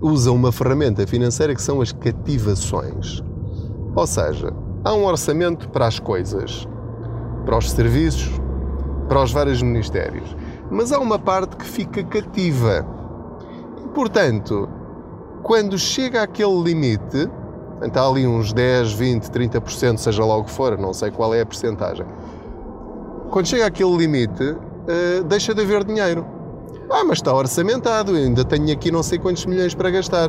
usa 0.00 0.30
uma 0.30 0.52
ferramenta 0.52 1.06
financeira 1.06 1.54
que 1.54 1.62
são 1.62 1.80
as 1.80 1.92
cativações. 1.92 3.22
Ou 3.94 4.06
seja, 4.06 4.52
há 4.84 4.94
um 4.94 5.04
orçamento 5.04 5.68
para 5.70 5.86
as 5.86 5.98
coisas, 5.98 6.68
para 7.48 7.56
os 7.56 7.70
serviços, 7.70 8.30
para 9.08 9.22
os 9.22 9.32
vários 9.32 9.62
ministérios. 9.62 10.36
Mas 10.70 10.92
há 10.92 10.98
uma 10.98 11.18
parte 11.18 11.56
que 11.56 11.64
fica 11.64 12.04
cativa. 12.04 12.86
E, 13.82 13.88
portanto, 13.88 14.68
quando 15.42 15.78
chega 15.78 16.22
àquele 16.22 16.62
limite, 16.62 17.26
Está 17.82 18.04
ali 18.04 18.26
uns 18.26 18.52
10, 18.52 18.92
20, 18.92 19.30
30%, 19.30 19.98
seja 19.98 20.24
lá 20.24 20.36
o 20.36 20.42
que 20.42 20.50
for, 20.50 20.76
não 20.76 20.92
sei 20.92 21.12
qual 21.12 21.32
é 21.32 21.40
a 21.42 21.46
percentagem. 21.46 22.04
Quando 23.30 23.46
chega 23.46 23.66
àquele 23.66 23.96
limite, 23.96 24.42
uh, 24.42 25.24
deixa 25.28 25.54
de 25.54 25.62
haver 25.62 25.84
dinheiro. 25.84 26.26
Ah, 26.90 27.04
mas 27.04 27.18
está 27.18 27.32
orçamentado, 27.32 28.16
ainda 28.16 28.44
tenho 28.44 28.72
aqui 28.72 28.90
não 28.90 29.00
sei 29.00 29.16
quantos 29.16 29.46
milhões 29.46 29.76
para 29.76 29.90
gastar. 29.90 30.28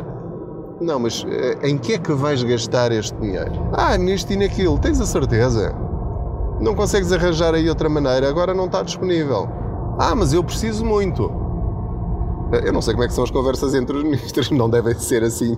Não, 0.80 1.00
mas 1.00 1.24
uh, 1.24 1.28
em 1.64 1.76
que 1.76 1.94
é 1.94 1.98
que 1.98 2.12
vais 2.12 2.44
gastar 2.44 2.92
este 2.92 3.18
dinheiro? 3.18 3.52
Ah, 3.74 3.98
nisto 3.98 4.32
e 4.32 4.38
naquilo, 4.38 4.78
tens 4.78 5.02
a 5.02 5.08
certeza? 5.08 5.89
Não 6.60 6.76
consegues 6.76 7.12
arranjar 7.12 7.54
aí 7.56 7.70
outra 7.70 7.88
maneira, 7.88 8.28
agora 8.28 8.54
não 8.54 8.66
está 8.66 8.84
disponível. 8.84 9.50
Ah, 9.98 10.14
mas 10.16 10.34
eu 10.34 10.44
preciso 10.44 10.86
muito. 10.86 11.32
Eu 12.64 12.74
não 12.74 12.82
sei 12.82 12.94
como 12.94 13.04
é 13.04 13.08
que 13.08 13.14
são 13.14 13.24
as 13.24 13.32
conversas 13.32 13.74
entre 13.76 13.96
os 13.96 14.04
ministros, 14.06 14.50
não 14.52 14.70
devem 14.70 14.94
ser 14.96 15.24
assim 15.24 15.58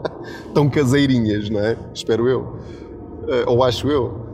tão 0.54 0.68
caseirinhas, 0.68 1.50
não 1.50 1.60
é? 1.60 1.76
Espero 1.92 2.28
eu. 2.28 2.56
Eh, 3.28 3.44
ou 3.46 3.62
acho 3.62 3.88
eu. 3.88 4.28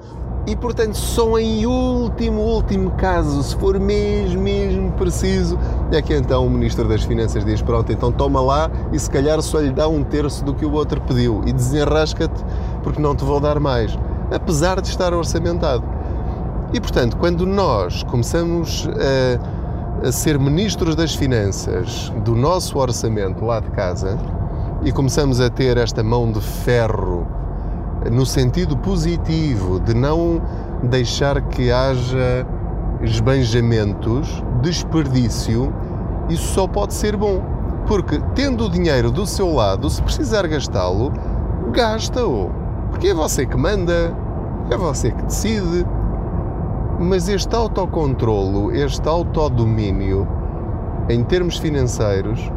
E 0.47 0.55
portanto, 0.55 0.95
só 0.95 1.39
em 1.39 1.65
último, 1.65 2.43
último 2.43 2.91
caso, 2.93 3.43
se 3.43 3.57
for 3.57 3.81
mesmo, 3.81 4.43
mesmo 4.43 4.93
preciso, 4.93 5.59
é 5.91 6.03
que 6.03 6.15
então 6.15 6.47
o 6.47 6.51
Ministro 6.51 6.87
das 6.87 7.03
Finanças 7.03 7.45
diz: 7.45 7.63
pronto, 7.63 7.91
então 7.91 8.13
toma 8.13 8.43
lá 8.43 8.71
e 8.93 8.99
se 8.99 9.11
calhar 9.11 9.41
só 9.41 9.59
lhe 9.61 9.71
dá 9.71 9.89
um 9.89 10.05
terço 10.05 10.45
do 10.45 10.55
que 10.55 10.67
o 10.67 10.73
outro 10.73 11.01
pediu 11.01 11.43
e 11.47 11.53
desenrasca-te 11.53 12.45
porque 12.83 13.01
não 13.01 13.17
te 13.17 13.25
vou 13.25 13.41
dar 13.41 13.59
mais, 13.59 13.99
apesar 14.31 14.83
de 14.83 14.89
estar 14.89 15.15
orçamentado. 15.15 15.94
E 16.75 16.81
portanto, 16.81 17.17
quando 17.17 17.47
nós 17.47 18.03
começamos 18.03 18.87
a 18.89 19.65
a 20.05 20.13
ser 20.13 20.39
ministros 20.39 20.95
das 20.95 21.15
finanças 21.15 22.13
do 22.25 22.37
nosso 22.37 22.79
orçamento 22.79 23.43
lá 23.43 23.59
de 23.59 23.71
casa 23.71 24.19
e 24.85 24.93
começamos 24.93 25.41
a 25.41 25.49
ter 25.49 25.79
esta 25.79 26.03
mão 26.03 26.31
de 26.31 26.41
ferro 26.41 27.27
no 28.13 28.27
sentido 28.27 28.77
positivo 28.77 29.81
de 29.81 29.95
não 29.95 30.43
deixar 30.83 31.41
que 31.41 31.73
haja 31.73 32.47
esbanjamentos, 33.01 34.43
desperdício, 34.61 35.73
isso 36.29 36.53
só 36.53 36.67
pode 36.67 36.93
ser 36.93 37.17
bom. 37.17 37.43
Porque 37.87 38.21
tendo 38.35 38.67
o 38.67 38.71
dinheiro 38.71 39.11
do 39.11 39.25
seu 39.25 39.55
lado, 39.55 39.89
se 39.89 40.03
precisar 40.03 40.47
gastá-lo, 40.47 41.13
gasta-o. 41.73 42.51
Porque 42.91 43.09
é 43.09 43.15
você 43.15 43.47
que 43.47 43.57
manda, 43.57 44.15
é 44.71 44.77
você 44.77 45.13
que 45.13 45.23
decide, 45.23 45.87
mas 46.99 47.29
este 47.29 47.55
autocontrolo, 47.55 48.73
este 48.75 49.09
autodomínio, 49.09 50.27
em 51.09 51.23
termos 51.25 51.59
financeiros, 51.59 52.51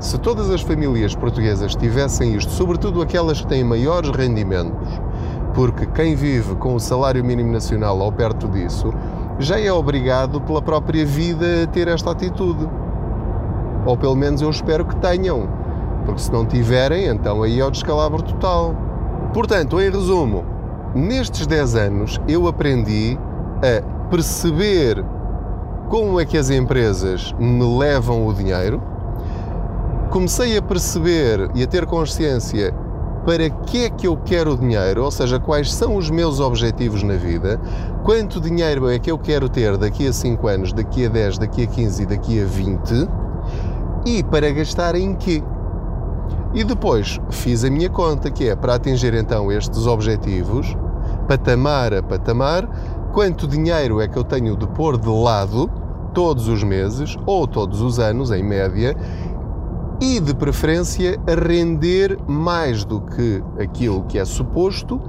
se 0.00 0.18
todas 0.18 0.50
as 0.50 0.60
famílias 0.60 1.14
portuguesas 1.14 1.74
tivessem 1.76 2.34
isto, 2.34 2.50
sobretudo 2.52 3.00
aquelas 3.00 3.40
que 3.40 3.46
têm 3.46 3.64
maiores 3.64 4.10
rendimentos, 4.10 4.88
porque 5.54 5.86
quem 5.86 6.16
vive 6.16 6.56
com 6.56 6.74
o 6.74 6.80
salário 6.80 7.24
mínimo 7.24 7.52
nacional 7.52 7.98
ou 7.98 8.10
perto 8.10 8.48
disso, 8.48 8.92
já 9.38 9.58
é 9.58 9.72
obrigado 9.72 10.40
pela 10.40 10.60
própria 10.60 11.06
vida 11.06 11.62
a 11.62 11.66
ter 11.66 11.88
esta 11.88 12.10
atitude. 12.10 12.68
Ou 13.86 13.96
pelo 13.96 14.16
menos 14.16 14.42
eu 14.42 14.50
espero 14.50 14.84
que 14.84 14.96
tenham, 14.96 15.48
porque 16.04 16.20
se 16.20 16.32
não 16.32 16.44
tiverem, 16.44 17.06
então 17.06 17.42
aí 17.42 17.60
é 17.60 17.64
o 17.64 17.70
descalabro 17.70 18.22
total. 18.22 18.74
Portanto, 19.32 19.80
em 19.80 19.90
resumo, 19.90 20.44
nestes 20.94 21.46
10 21.46 21.74
anos 21.76 22.20
eu 22.28 22.46
aprendi 22.48 23.18
a 23.64 24.08
perceber 24.10 25.02
como 25.88 26.20
é 26.20 26.24
que 26.24 26.36
as 26.36 26.50
empresas 26.50 27.34
me 27.38 27.78
levam 27.78 28.26
o 28.26 28.34
dinheiro, 28.34 28.82
comecei 30.10 30.56
a 30.56 30.62
perceber 30.62 31.50
e 31.54 31.62
a 31.62 31.66
ter 31.66 31.86
consciência 31.86 32.74
para 33.24 33.48
que 33.48 33.84
é 33.84 33.90
que 33.90 34.06
eu 34.06 34.18
quero 34.18 34.52
o 34.52 34.58
dinheiro, 34.58 35.02
ou 35.02 35.10
seja, 35.10 35.40
quais 35.40 35.72
são 35.72 35.96
os 35.96 36.10
meus 36.10 36.40
objetivos 36.40 37.02
na 37.02 37.14
vida, 37.14 37.58
quanto 38.02 38.38
dinheiro 38.38 38.88
é 38.88 38.98
que 38.98 39.10
eu 39.10 39.18
quero 39.18 39.48
ter 39.48 39.78
daqui 39.78 40.06
a 40.06 40.12
5 40.12 40.46
anos, 40.46 40.72
daqui 40.74 41.06
a 41.06 41.08
10, 41.08 41.38
daqui 41.38 41.62
a 41.62 41.66
15 41.66 42.02
e 42.02 42.06
daqui 42.06 42.42
a 42.42 42.44
20, 42.44 43.08
E 44.06 44.22
para 44.22 44.50
gastar 44.50 44.94
em 44.94 45.14
quê? 45.14 45.42
E 46.52 46.62
depois 46.62 47.18
fiz 47.30 47.64
a 47.64 47.70
minha 47.70 47.88
conta, 47.88 48.30
que 48.30 48.48
é 48.48 48.54
para 48.54 48.74
atingir 48.74 49.14
então 49.14 49.50
estes 49.50 49.86
objetivos, 49.86 50.76
patamar 51.26 51.94
a 51.94 52.02
patamar, 52.02 52.68
quanto 53.14 53.46
dinheiro 53.46 54.00
é 54.00 54.08
que 54.08 54.18
eu 54.18 54.24
tenho 54.24 54.56
de 54.56 54.66
pôr 54.66 54.98
de 54.98 55.08
lado 55.08 55.70
todos 56.12 56.48
os 56.48 56.64
meses 56.64 57.16
ou 57.24 57.46
todos 57.46 57.80
os 57.80 58.00
anos, 58.00 58.32
em 58.32 58.42
média, 58.42 58.96
e 60.00 60.18
de 60.18 60.34
preferência 60.34 61.16
render 61.24 62.18
mais 62.26 62.84
do 62.84 63.00
que 63.00 63.40
aquilo 63.62 64.02
que 64.04 64.18
é 64.18 64.24
suposto 64.24 65.00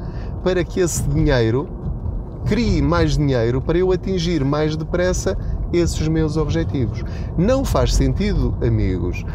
para 0.44 0.63
que 0.63 0.82
esse 0.82 1.02
dinheiro 1.10 1.68
crie 2.46 2.80
mais 2.80 3.18
dinheiro 3.18 3.60
para 3.60 3.80
eu 3.80 3.91
atingir 3.91 4.46
mais 4.46 4.78
depressa 4.78 5.36
esses 5.74 6.08
meus 6.08 6.38
objetivos. 6.38 7.04
Não 7.36 7.65
faz 7.65 7.96
sentido, 7.96 8.56
amigos, 8.63 9.26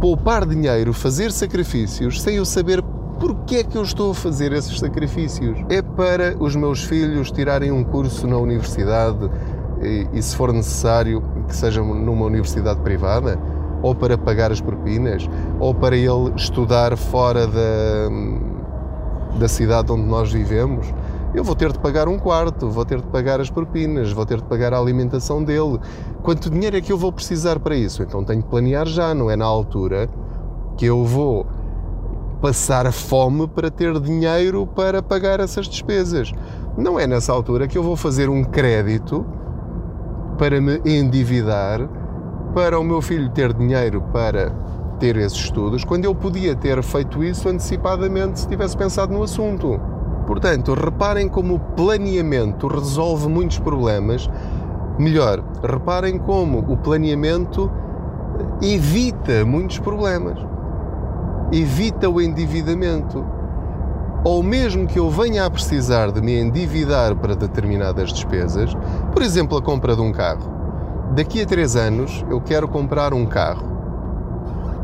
poupar 0.00 0.44
dinheiro, 0.44 0.92
fazer 0.92 1.30
sacrifícios, 1.30 2.20
sem 2.20 2.34
eu 2.34 2.44
saber 2.44 2.82
porque 3.18 3.56
é 3.56 3.64
que 3.64 3.76
eu 3.76 3.82
estou 3.82 4.12
a 4.12 4.14
fazer 4.14 4.52
esses 4.52 4.78
sacrifícios. 4.78 5.58
É 5.68 5.82
para 5.82 6.36
os 6.38 6.54
meus 6.54 6.84
filhos 6.84 7.30
tirarem 7.30 7.70
um 7.70 7.84
curso 7.84 8.26
na 8.26 8.36
universidade 8.36 9.30
e, 9.82 10.06
e 10.12 10.22
se 10.22 10.36
for 10.36 10.52
necessário, 10.52 11.22
que 11.46 11.54
seja 11.54 11.82
numa 11.82 12.26
universidade 12.26 12.80
privada, 12.80 13.38
ou 13.82 13.94
para 13.94 14.18
pagar 14.18 14.50
as 14.50 14.60
propinas, 14.60 15.28
ou 15.60 15.74
para 15.74 15.96
ele 15.96 16.32
estudar 16.36 16.96
fora 16.96 17.46
da, 17.46 18.08
da 19.38 19.48
cidade 19.48 19.92
onde 19.92 20.04
nós 20.04 20.32
vivemos 20.32 20.92
eu 21.34 21.44
vou 21.44 21.54
ter 21.54 21.70
de 21.72 21.78
pagar 21.78 22.08
um 22.08 22.18
quarto, 22.18 22.70
vou 22.70 22.84
ter 22.84 23.00
de 23.00 23.06
pagar 23.08 23.40
as 23.40 23.50
propinas, 23.50 24.12
vou 24.12 24.24
ter 24.24 24.38
de 24.38 24.44
pagar 24.44 24.72
a 24.72 24.78
alimentação 24.78 25.44
dele. 25.44 25.78
Quanto 26.22 26.48
dinheiro 26.50 26.76
é 26.76 26.80
que 26.80 26.90
eu 26.90 26.96
vou 26.96 27.12
precisar 27.12 27.60
para 27.60 27.76
isso? 27.76 28.02
Então 28.02 28.24
tenho 28.24 28.42
que 28.42 28.48
planear 28.48 28.86
já, 28.86 29.14
não 29.14 29.30
é 29.30 29.36
na 29.36 29.44
altura 29.44 30.08
que 30.76 30.86
eu 30.86 31.04
vou 31.04 31.46
passar 32.40 32.92
fome 32.92 33.46
para 33.48 33.70
ter 33.70 33.98
dinheiro 34.00 34.66
para 34.66 35.02
pagar 35.02 35.40
essas 35.40 35.66
despesas. 35.68 36.32
Não 36.76 36.98
é 36.98 37.06
nessa 37.06 37.32
altura 37.32 37.66
que 37.66 37.76
eu 37.76 37.82
vou 37.82 37.96
fazer 37.96 38.28
um 38.28 38.44
crédito 38.44 39.26
para 40.38 40.60
me 40.60 40.80
endividar 40.84 41.88
para 42.54 42.78
o 42.78 42.84
meu 42.84 43.02
filho 43.02 43.28
ter 43.30 43.52
dinheiro 43.52 44.02
para 44.12 44.52
ter 44.98 45.16
esses 45.16 45.38
estudos, 45.38 45.84
quando 45.84 46.04
eu 46.04 46.14
podia 46.14 46.56
ter 46.56 46.82
feito 46.82 47.22
isso 47.22 47.48
antecipadamente 47.48 48.40
se 48.40 48.48
tivesse 48.48 48.76
pensado 48.76 49.12
no 49.12 49.22
assunto. 49.22 49.80
Portanto, 50.26 50.74
reparem 50.74 51.28
como 51.28 51.54
o 51.54 51.60
planeamento 51.60 52.66
resolve 52.66 53.28
muitos 53.28 53.58
problemas. 53.58 54.28
Melhor, 54.98 55.42
reparem 55.62 56.18
como 56.18 56.58
o 56.58 56.76
planeamento 56.76 57.70
evita 58.60 59.44
muitos 59.44 59.78
problemas. 59.78 60.38
Evita 61.50 62.10
o 62.10 62.20
endividamento. 62.20 63.24
Ou 64.22 64.42
mesmo 64.42 64.86
que 64.86 64.98
eu 64.98 65.08
venha 65.08 65.46
a 65.46 65.50
precisar 65.50 66.10
de 66.10 66.20
me 66.20 66.38
endividar 66.38 67.14
para 67.16 67.34
determinadas 67.34 68.12
despesas, 68.12 68.74
por 69.12 69.22
exemplo, 69.22 69.56
a 69.56 69.62
compra 69.62 69.96
de 69.96 70.02
um 70.02 70.12
carro. 70.12 70.50
Daqui 71.14 71.40
a 71.40 71.46
três 71.46 71.74
anos 71.76 72.24
eu 72.28 72.40
quero 72.40 72.68
comprar 72.68 73.14
um 73.14 73.24
carro. 73.24 73.66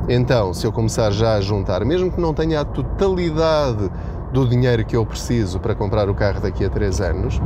Então, 0.09 0.55
se 0.55 0.67
eu 0.67 0.73
começar 0.73 1.11
já 1.11 1.35
a 1.35 1.41
juntar, 1.41 1.85
mesmo 1.85 2.11
que 2.11 2.21
não 2.21 2.33
tenha 2.33 2.61
a 2.61 2.65
totalidade 2.65 3.91
do 4.33 4.47
dinheiro 4.49 4.85
que 4.85 4.97
eu 4.97 5.07
preciso 5.07 5.61
para 5.61 5.75
comprar 5.75 6.09
o 6.09 6.15
carro 6.15 6.41
daqui 6.41 6.65
a 6.65 6.71
3 6.71 7.01
anos, 7.01 7.41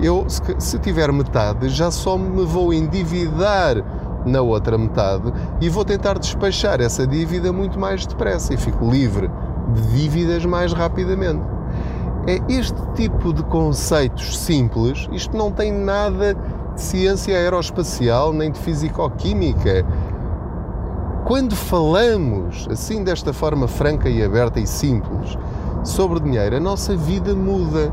eu, 0.00 0.26
se 0.28 0.78
tiver 0.78 1.12
metade, 1.12 1.68
já 1.68 1.90
só 1.90 2.18
me 2.18 2.44
vou 2.44 2.72
endividar 2.72 3.76
na 4.24 4.40
outra 4.40 4.78
metade 4.78 5.32
e 5.60 5.68
vou 5.68 5.84
tentar 5.84 6.18
despachar 6.18 6.80
essa 6.80 7.06
dívida 7.06 7.52
muito 7.52 7.78
mais 7.78 8.06
depressa 8.06 8.54
e 8.54 8.56
fico 8.56 8.88
livre 8.90 9.30
de 9.74 9.82
dívidas 9.96 10.44
mais 10.44 10.72
rapidamente. 10.72 11.42
É 12.26 12.40
este 12.48 12.80
tipo 12.94 13.32
de 13.32 13.42
conceitos 13.44 14.38
simples, 14.38 15.08
isto 15.12 15.36
não 15.36 15.50
tem 15.50 15.72
nada 15.72 16.34
de 16.74 16.80
ciência 16.80 17.36
aeroespacial 17.36 18.32
nem 18.32 18.50
de 18.50 18.60
fisicoquímica. 18.60 19.84
Quando 21.24 21.56
falamos 21.56 22.68
assim 22.70 23.02
desta 23.02 23.32
forma 23.32 23.66
franca 23.66 24.08
e 24.08 24.22
aberta 24.22 24.60
e 24.60 24.66
simples, 24.66 25.36
sobre 25.84 26.20
dinheiro, 26.20 26.56
a 26.56 26.60
nossa 26.60 26.96
vida 26.96 27.34
muda. 27.34 27.92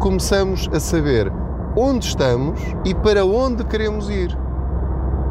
Começamos 0.00 0.68
a 0.72 0.80
saber 0.80 1.32
onde 1.76 2.06
estamos 2.06 2.60
e 2.84 2.94
para 2.94 3.24
onde 3.24 3.64
queremos 3.64 4.10
ir. 4.10 4.36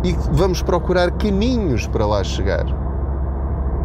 E 0.03 0.13
vamos 0.31 0.61
procurar 0.61 1.11
caminhos 1.11 1.87
para 1.87 2.05
lá 2.05 2.23
chegar. 2.23 2.65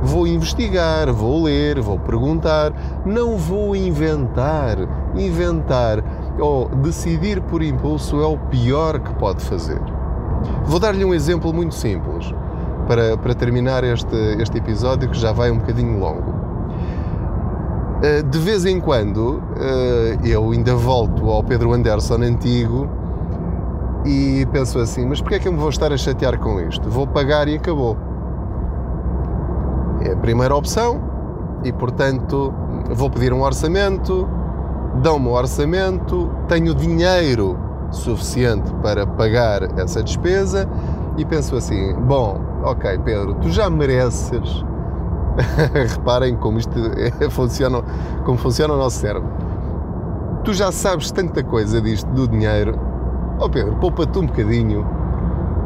Vou 0.03 0.27
investigar, 0.27 1.13
vou 1.13 1.45
ler, 1.45 1.81
vou 1.81 1.99
perguntar, 1.99 2.73
não 3.05 3.37
vou 3.37 3.75
inventar. 3.75 4.77
Inventar 5.17 6.03
ou 6.39 6.69
decidir 6.69 7.41
por 7.43 7.63
impulso 7.63 8.21
é 8.23 8.27
o 8.27 8.39
pior 8.39 9.01
que 9.01 9.13
pode 9.15 9.45
fazer. 9.45 9.81
Vou 10.65 10.79
dar-lhe 10.79 11.05
um 11.05 11.13
exemplo 11.13 11.53
muito 11.53 11.75
simples 11.75 12.33
para, 12.87 13.17
para 13.17 13.35
terminar 13.35 13.85
este, 13.85 14.17
este 14.41 14.59
episódio 14.59 15.09
que 15.09 15.19
já 15.19 15.33
vai 15.33 15.51
um 15.51 15.59
bocadinho 15.59 15.99
longo. 15.99 16.35
Eh, 18.03 18.23
de 18.23 18.39
vez 18.39 18.65
em 18.65 18.81
quando 18.81 19.43
eh, 19.61 20.19
eu 20.25 20.51
ainda 20.53 20.75
volto 20.75 21.29
ao 21.29 21.43
Pedro 21.43 21.73
Anderson 21.73 22.23
antigo 22.23 22.89
e 24.05 24.47
penso 24.53 24.79
assim: 24.79 25.07
mas 25.07 25.21
porquê 25.21 25.37
é 25.37 25.39
que 25.39 25.49
eu 25.49 25.53
me 25.53 25.59
vou 25.59 25.69
estar 25.69 25.93
a 25.93 25.97
chatear 25.97 26.39
com 26.39 26.61
isto? 26.61 26.89
Vou 26.89 27.07
pagar 27.07 27.49
e 27.49 27.57
acabou. 27.57 27.97
É 30.03 30.13
a 30.13 30.17
primeira 30.17 30.55
opção 30.55 31.01
e, 31.65 31.73
portanto, 31.73 32.55
vou 32.91 33.11
pedir 33.11 33.33
um 33.33 33.43
orçamento, 33.43 34.29
dão-me 35.03 35.29
o 35.29 35.33
orçamento, 35.33 36.31
tenho 36.47 36.75
dinheiro 36.75 37.59
suficiente 37.91 38.73
para 38.83 39.07
pagar 39.07 39.79
essa 39.79 40.03
despesa 40.03 40.69
e 41.17 41.25
penso 41.25 41.57
assim: 41.57 41.95
bom, 41.95 42.41
ok, 42.63 42.99
Pedro, 43.05 43.35
tu 43.35 43.51
já 43.51 43.69
mereces 43.69 44.65
Reparem 45.73 46.37
como 46.37 46.59
isto 46.59 46.79
é, 46.97 47.11
funciona, 47.31 47.83
como 48.25 48.39
funciona 48.39 48.75
o 48.75 48.77
nosso 48.77 48.99
cérebro. 48.99 49.31
Tu 50.45 50.55
já 50.55 50.73
sabes 50.73 51.11
tanta 51.11 51.43
coisa 51.43 51.81
disto 51.81 52.09
do 52.11 52.27
dinheiro. 52.29 52.79
Oh 53.41 53.49
Pedro, 53.49 53.77
poupa-te 53.77 54.19
um 54.19 54.27
bocadinho. 54.27 54.87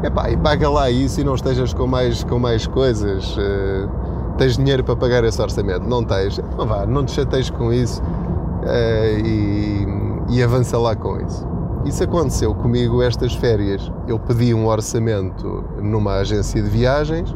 Epá, 0.03 0.31
e 0.31 0.37
paga 0.37 0.69
lá 0.69 0.91
isso 0.91 1.21
e 1.21 1.25
não 1.25 1.35
estejas 1.35 1.73
com 1.73 1.87
mais, 1.87 2.25
com 2.25 2.39
mais 2.39 2.67
coisas. 2.67 3.37
Uh, 3.37 3.89
tens 4.37 4.57
dinheiro 4.57 4.83
para 4.85 4.97
pagar 4.97 5.25
esse 5.25 5.41
orçamento? 5.41 5.89
Não 5.89 6.05
tens? 6.05 6.39
Não 6.59 6.67
vá, 6.67 6.87
não 6.87 7.05
te 7.05 7.13
chateies 7.13 7.51
com 7.51 7.73
isso 7.73 8.03
uh, 8.03 9.27
e, 9.27 9.87
e 10.31 10.43
avança 10.43 10.77
lá 10.79 10.95
com 10.97 11.21
isso. 11.21 11.47
Isso 11.85 12.05
aconteceu 12.05 12.55
comigo 12.55 13.03
estas 13.03 13.35
férias. 13.35 13.91
Eu 14.07 14.19
pedi 14.19 14.53
um 14.55 14.67
orçamento 14.67 15.65
numa 15.81 16.15
agência 16.17 16.63
de 16.63 16.69
viagens. 16.69 17.35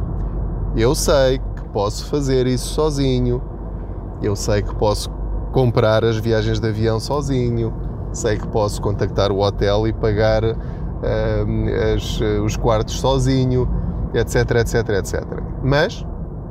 Eu 0.75 0.93
sei 0.93 1.41
posso 1.77 2.05
fazer 2.07 2.47
isso 2.47 2.69
sozinho, 2.69 3.39
eu 4.19 4.35
sei 4.35 4.63
que 4.63 4.73
posso 4.75 5.11
comprar 5.51 6.03
as 6.03 6.17
viagens 6.17 6.59
de 6.59 6.67
avião 6.67 6.99
sozinho, 6.99 7.71
sei 8.17 8.37
que 8.37 8.47
posso 8.47 8.81
contactar 8.81 9.31
o 9.31 9.39
hotel 9.39 9.87
e 9.87 9.93
pagar 9.93 10.43
uh, 10.43 10.55
as, 11.95 12.19
os 12.43 12.57
quartos 12.57 12.99
sozinho, 12.99 13.69
etc, 14.13 14.51
etc, 14.57 14.89
etc. 14.89 15.23
Mas, 15.63 16.05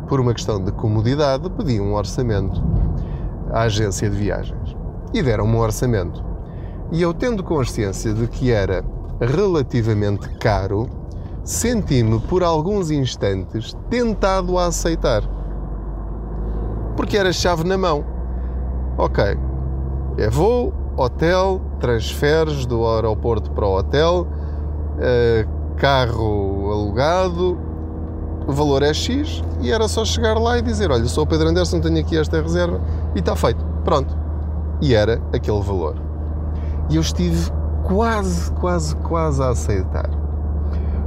por 0.08 0.20
uma 0.20 0.32
questão 0.32 0.62
de 0.62 0.70
comodidade, 0.72 1.50
pedi 1.50 1.80
um 1.80 1.94
orçamento 1.94 2.62
à 3.50 3.62
agência 3.62 4.08
de 4.08 4.16
viagens 4.16 4.76
e 5.12 5.22
deram-me 5.22 5.56
um 5.56 5.60
orçamento. 5.60 6.24
E 6.92 7.02
eu, 7.02 7.12
tendo 7.12 7.42
consciência 7.42 8.14
de 8.14 8.28
que 8.28 8.52
era 8.52 8.84
relativamente 9.20 10.28
caro, 10.38 10.88
senti-me 11.42 12.20
por 12.20 12.44
alguns 12.44 12.90
instantes 12.90 13.74
tentado 13.90 14.56
a 14.58 14.66
aceitar. 14.66 15.22
Porque 16.96 17.16
era 17.16 17.32
chave 17.32 17.64
na 17.64 17.76
mão. 17.76 18.04
Ok, 18.98 19.36
é 20.16 20.30
voo, 20.30 20.72
hotel, 20.96 21.60
transferes 21.78 22.66
do 22.66 22.86
aeroporto 22.86 23.50
para 23.50 23.66
o 23.66 23.78
hotel, 23.78 24.26
uh, 24.96 25.76
carro 25.76 26.70
alugado, 26.72 27.58
o 28.46 28.52
valor 28.52 28.82
é 28.82 28.94
X 28.94 29.42
e 29.60 29.72
era 29.72 29.88
só 29.88 30.04
chegar 30.04 30.38
lá 30.38 30.58
e 30.58 30.62
dizer: 30.62 30.90
Olha, 30.90 31.04
sou 31.06 31.24
o 31.24 31.26
Pedro 31.26 31.48
Anderson, 31.48 31.80
tenho 31.80 31.98
aqui 31.98 32.16
esta 32.16 32.40
reserva 32.40 32.80
e 33.14 33.18
está 33.18 33.34
feito. 33.34 33.64
Pronto. 33.84 34.16
E 34.80 34.94
era 34.94 35.20
aquele 35.32 35.60
valor. 35.62 35.96
E 36.88 36.96
eu 36.96 37.00
estive 37.00 37.50
quase, 37.82 38.50
quase, 38.52 38.94
quase 38.96 39.42
a 39.42 39.48
aceitar. 39.48 40.10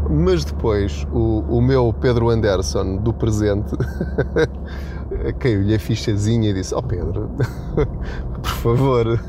Mas 0.09 0.43
depois 0.43 1.07
o, 1.13 1.43
o 1.47 1.61
meu 1.61 1.93
Pedro 1.93 2.29
Anderson 2.29 2.97
do 2.97 3.13
presente 3.13 3.75
caiu-lhe 5.39 5.75
a 5.75 5.79
fichazinha 5.79 6.49
e 6.49 6.53
disse: 6.53 6.73
Ó 6.73 6.79
oh 6.79 6.83
Pedro, 6.83 7.29
por 8.41 8.51
favor, 8.51 9.19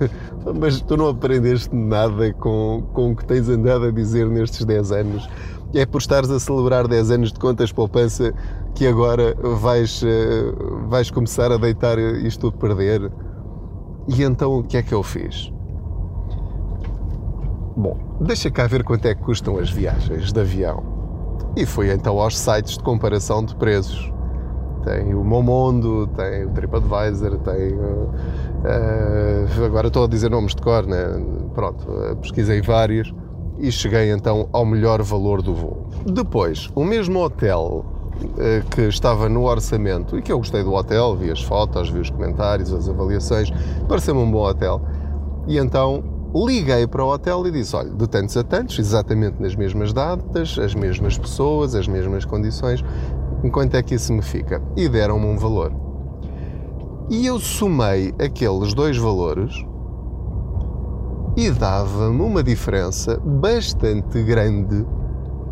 mas 0.58 0.80
tu 0.80 0.96
não 0.96 1.08
aprendeste 1.08 1.74
nada 1.74 2.32
com, 2.34 2.82
com 2.92 3.12
o 3.12 3.16
que 3.16 3.24
tens 3.24 3.48
andado 3.48 3.86
a 3.86 3.90
dizer 3.90 4.26
nestes 4.28 4.64
10 4.64 4.92
anos. 4.92 5.28
é 5.74 5.86
por 5.86 5.98
estares 5.98 6.30
a 6.30 6.40
celebrar 6.40 6.88
10 6.88 7.10
anos 7.10 7.32
de 7.32 7.38
contas 7.38 7.70
poupança 7.72 8.32
que 8.74 8.86
agora 8.86 9.36
vais, 9.40 10.02
eh, 10.02 10.52
vais 10.88 11.10
começar 11.10 11.52
a 11.52 11.56
deitar 11.56 11.98
isto 11.98 12.48
a 12.48 12.52
perder. 12.52 13.10
E 14.08 14.22
então 14.22 14.58
o 14.58 14.64
que 14.64 14.76
é 14.76 14.82
que 14.82 14.92
eu 14.92 15.02
fiz? 15.02 15.52
Bom, 17.76 17.96
deixa 18.20 18.50
cá 18.50 18.66
ver 18.66 18.82
quanto 18.82 19.06
é 19.06 19.14
que 19.14 19.22
custam 19.22 19.58
as 19.58 19.70
viagens 19.70 20.32
de 20.32 20.40
avião. 20.40 20.82
E 21.56 21.66
fui 21.66 21.92
então 21.92 22.18
aos 22.18 22.38
sites 22.38 22.76
de 22.76 22.84
comparação 22.84 23.44
de 23.44 23.54
preços. 23.56 24.12
Tem 24.84 25.14
o 25.14 25.22
Momondo, 25.22 26.06
tem 26.08 26.46
o 26.46 26.50
TripAdvisor, 26.50 27.38
tem. 27.38 27.78
Uh, 28.60 29.64
agora 29.64 29.86
estou 29.86 30.04
a 30.04 30.06
dizer 30.06 30.30
nomes 30.30 30.54
de 30.54 30.60
cor, 30.60 30.86
né? 30.86 30.98
Pronto, 31.54 31.90
uh, 31.90 32.16
pesquisei 32.16 32.60
vários 32.60 33.12
e 33.58 33.72
cheguei 33.72 34.10
então 34.10 34.48
ao 34.52 34.66
melhor 34.66 35.02
valor 35.02 35.40
do 35.40 35.54
voo. 35.54 35.88
Depois, 36.04 36.68
o 36.74 36.84
mesmo 36.84 37.20
hotel 37.20 37.86
uh, 38.22 38.68
que 38.70 38.82
estava 38.82 39.30
no 39.30 39.44
orçamento 39.44 40.18
e 40.18 40.22
que 40.22 40.30
eu 40.30 40.36
gostei 40.36 40.62
do 40.62 40.74
hotel, 40.74 41.16
vi 41.16 41.30
as 41.30 41.42
fotos, 41.42 41.88
vi 41.88 42.00
os 42.00 42.10
comentários, 42.10 42.70
as 42.72 42.86
avaliações, 42.86 43.50
pareceu-me 43.88 44.20
um 44.20 44.30
bom 44.30 44.46
hotel. 44.46 44.82
E 45.46 45.56
então 45.56 46.04
liguei 46.34 46.86
para 46.86 47.02
o 47.02 47.08
hotel 47.08 47.46
e 47.46 47.50
disse: 47.50 47.74
olha, 47.74 47.90
de 47.90 48.06
tantos 48.06 48.36
a 48.36 48.44
tantos, 48.44 48.78
exatamente 48.78 49.40
nas 49.40 49.56
mesmas 49.56 49.90
datas, 49.92 50.58
as 50.58 50.74
mesmas 50.74 51.16
pessoas, 51.16 51.74
as 51.74 51.88
mesmas 51.88 52.26
condições, 52.26 52.84
enquanto 53.42 53.74
é 53.74 53.82
que 53.82 53.94
isso 53.94 54.12
me 54.12 54.22
fica? 54.22 54.62
E 54.76 54.86
deram-me 54.86 55.24
um 55.24 55.38
valor. 55.38 55.89
E 57.10 57.26
eu 57.26 57.40
somei 57.40 58.14
aqueles 58.20 58.72
dois 58.72 58.96
valores 58.96 59.52
e 61.36 61.50
dava-me 61.50 62.22
uma 62.22 62.40
diferença 62.40 63.18
bastante 63.18 64.22
grande 64.22 64.86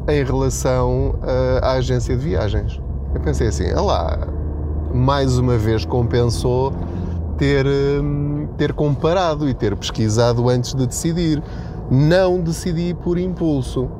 em 0.08 0.24
relação 0.24 1.16
uh, 1.16 1.58
à 1.60 1.72
agência 1.72 2.16
de 2.16 2.22
viagens. 2.22 2.80
Eu 3.12 3.20
pensei 3.20 3.48
assim, 3.48 3.72
ah 3.74 3.80
lá, 3.80 4.28
mais 4.94 5.36
uma 5.36 5.58
vez 5.58 5.84
compensou 5.84 6.72
ter, 7.36 7.66
hum, 7.66 8.46
ter 8.56 8.72
comparado 8.72 9.48
e 9.48 9.52
ter 9.52 9.74
pesquisado 9.76 10.48
antes 10.48 10.74
de 10.74 10.86
decidir. 10.86 11.42
Não 11.90 12.40
decidi 12.40 12.94
por 13.02 13.18
impulso. 13.18 13.90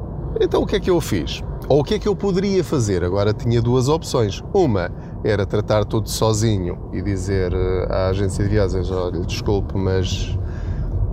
Então 0.40 0.62
o 0.62 0.66
que 0.66 0.76
é 0.76 0.80
que 0.80 0.90
eu 0.90 1.00
fiz? 1.00 1.42
Ou 1.68 1.80
o 1.80 1.84
que 1.84 1.94
é 1.94 1.98
que 1.98 2.06
eu 2.06 2.14
poderia 2.14 2.62
fazer? 2.62 3.02
Agora 3.02 3.34
tinha 3.34 3.60
duas 3.60 3.88
opções. 3.88 4.44
Uma 4.54 4.92
era 5.24 5.44
tratar 5.44 5.84
tudo 5.84 6.08
sozinho 6.08 6.90
e 6.92 7.02
dizer 7.02 7.52
eh, 7.52 7.86
à 7.90 8.08
agência 8.08 8.44
de 8.44 8.50
viagens: 8.50 8.90
olha, 8.90 9.20
desculpe, 9.20 9.76
mas, 9.76 10.38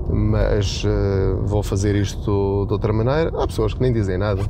mas 0.09 0.83
uh, 0.83 1.45
vou 1.45 1.63
fazer 1.63 1.95
isto 1.95 2.65
de 2.67 2.73
outra 2.73 2.93
maneira. 2.93 3.31
Há 3.41 3.47
pessoas 3.47 3.73
que 3.73 3.81
nem 3.81 3.91
dizem 3.91 4.17
nada. 4.17 4.41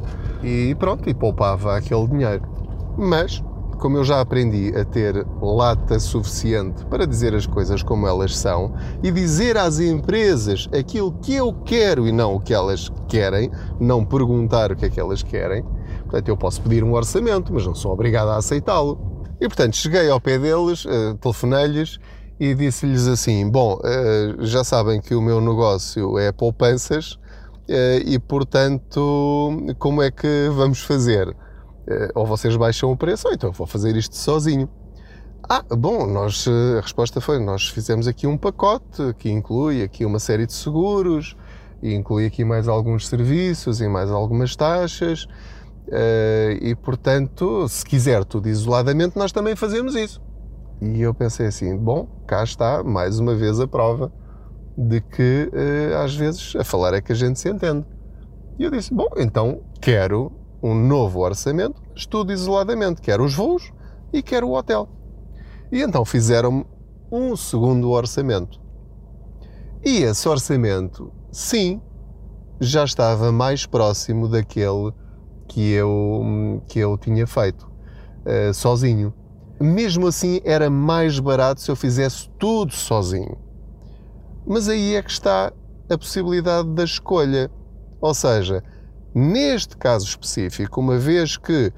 E 0.44 0.76
pronto, 0.76 1.10
e 1.10 1.14
poupava 1.14 1.78
aquele 1.78 2.08
dinheiro. 2.08 2.44
Mas 2.98 3.44
como 3.78 3.98
eu 3.98 4.04
já 4.04 4.22
aprendi 4.22 4.74
a 4.76 4.86
ter 4.86 5.26
lata 5.42 6.00
suficiente 6.00 6.86
para 6.86 7.06
dizer 7.06 7.36
as 7.36 7.46
coisas 7.46 7.84
como 7.84 8.08
elas 8.08 8.38
são 8.38 8.74
e 9.04 9.12
dizer 9.12 9.58
às 9.58 9.80
empresas 9.80 10.70
aquilo 10.78 11.12
que 11.22 11.36
eu 11.36 11.54
quero 11.66 12.08
e 12.08 12.12
não 12.12 12.36
o 12.36 12.40
que 12.40 12.54
elas 12.54 12.92
querem, 13.08 13.52
não 13.80 14.04
perguntar 14.04 14.72
o 14.72 14.76
que 14.76 14.86
é 14.86 14.90
que 14.90 15.00
elas 15.00 15.22
querem, 15.22 15.64
portanto 16.04 16.28
eu 16.30 16.38
posso 16.38 16.62
pedir 16.62 16.84
um 16.84 16.94
orçamento, 16.94 17.54
mas 17.54 17.66
não 17.66 17.76
sou 17.76 17.92
obrigado 17.92 18.30
a 18.30 18.38
aceitá-lo. 18.38 19.15
E 19.40 19.48
portanto 19.48 19.76
cheguei 19.76 20.10
ao 20.10 20.20
pé 20.20 20.38
deles, 20.40 20.86
uh, 20.86 21.16
telefonei-lhes 21.22 21.98
e 22.40 22.54
disse-lhes 22.54 23.08
assim: 23.08 23.50
Bom, 23.50 23.80
uh, 23.80 24.46
já 24.46 24.64
sabem 24.64 25.02
que 25.02 25.16
o 25.16 25.22
meu 25.22 25.42
negócio 25.42 26.18
é 26.18 26.32
poupanças 26.32 27.14
uh, 27.14 28.00
e 28.06 28.18
portanto, 28.20 29.52
como 29.78 30.02
é 30.02 30.12
que 30.12 30.50
vamos 30.54 30.80
fazer? 30.82 31.36
Eh, 31.88 32.12
ou 32.16 32.26
vocês 32.26 32.56
baixam 32.56 32.92
o 32.92 32.98
preço, 32.98 33.28
ou 33.28 33.34
então 33.34 33.52
vou 33.52 33.68
fazer 33.68 33.96
isto 33.96 34.16
sozinho. 34.16 34.68
Ah, 35.48 35.64
bom, 35.70 36.08
nós, 36.08 36.48
eh, 36.48 36.80
a 36.80 36.82
resposta 36.82 37.22
foi, 37.22 37.40
nós 37.40 37.70
fizemos 37.70 38.08
aqui 38.08 38.26
um 38.26 38.38
pacote 38.38 39.14
que 39.20 39.30
inclui 39.30 39.84
aqui 39.84 40.04
uma 40.04 40.18
série 40.18 40.48
de 40.48 40.54
seguros, 40.54 41.38
e 41.84 41.94
inclui 41.94 42.26
aqui 42.26 42.44
mais 42.44 42.68
alguns 42.68 43.08
serviços 43.08 43.82
e 43.82 43.88
mais 43.88 44.10
algumas 44.10 44.56
taxas, 44.56 45.28
eh, 45.30 45.34
e 46.62 46.76
portanto, 46.76 47.68
se 47.68 47.86
quiser 47.86 48.26
tudo 48.26 48.50
isoladamente, 48.50 49.18
nós 49.18 49.32
também 49.32 49.56
fazemos 49.56 49.96
isso. 49.96 50.22
E 50.82 51.02
eu 51.02 51.14
pensei 51.14 51.48
assim, 51.48 51.78
bom, 51.78 52.08
cá 52.28 52.44
está 52.44 52.84
mais 52.84 53.20
uma 53.20 53.36
vez 53.36 53.60
a 53.60 53.68
prova 53.68 54.12
de 54.78 55.00
que 55.00 55.50
às 56.04 56.16
vezes 56.16 56.56
a 56.56 56.64
falar 56.64 56.94
é 56.94 57.02
que 57.02 57.12
a 57.12 57.16
gente 57.16 57.40
se 57.40 57.50
entende. 57.50 57.86
E 58.60 58.64
eu 58.64 58.72
disse, 58.72 58.94
bom, 58.94 59.08
então 59.18 59.62
quero 59.82 60.32
um 60.62 60.74
novo 60.74 61.20
orçamento, 61.20 61.82
estudo 61.96 62.32
isoladamente, 62.34 63.02
quer 63.02 63.22
os 63.22 63.34
voos 63.34 63.72
e 64.12 64.24
quer 64.24 64.44
o 64.44 64.52
hotel. 64.52 64.90
E 65.72 65.82
então 65.82 66.04
fizeram-me 66.04 66.66
um 67.12 67.36
segundo 67.36 67.92
orçamento. 67.92 68.60
E 69.84 69.98
esse 70.04 70.28
orçamento, 70.28 71.14
sim, 71.32 71.80
já 72.60 72.84
estava 72.84 73.32
mais 73.32 73.66
próximo 73.66 74.28
daquele 74.28 74.92
que 75.48 75.72
eu, 75.72 76.62
que 76.68 76.80
eu 76.80 76.98
tinha 76.98 77.26
feito 77.26 77.64
uh, 78.26 78.54
sozinho. 78.54 79.14
Mesmo 79.60 80.08
assim, 80.08 80.42
era 80.44 80.70
mais 80.70 81.20
barato 81.20 81.62
se 81.62 81.72
eu 81.72 81.76
fizesse 81.76 82.30
tudo 82.38 82.74
sozinho. 82.74 83.38
Mas 84.46 84.68
aí 84.68 84.96
é 84.96 85.02
que 85.02 85.12
está 85.12 85.52
a 85.90 85.98
possibilidade 85.98 86.70
da 86.70 86.84
escolha. 86.84 87.50
Ou 88.02 88.14
seja, 88.14 88.64
Neste 89.16 89.78
caso 89.78 90.06
específico, 90.06 90.82
uma 90.82 90.98
vez 90.98 91.38
que 91.38 91.72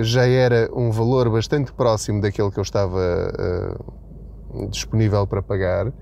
já 0.00 0.24
era 0.24 0.70
um 0.72 0.92
valor 0.92 1.28
bastante 1.28 1.72
próximo 1.72 2.20
daquele 2.20 2.52
que 2.52 2.58
eu 2.60 2.62
estava 2.62 2.96
uh, 2.96 4.68
disponível 4.70 5.26
para 5.26 5.42
pagar, 5.42 5.92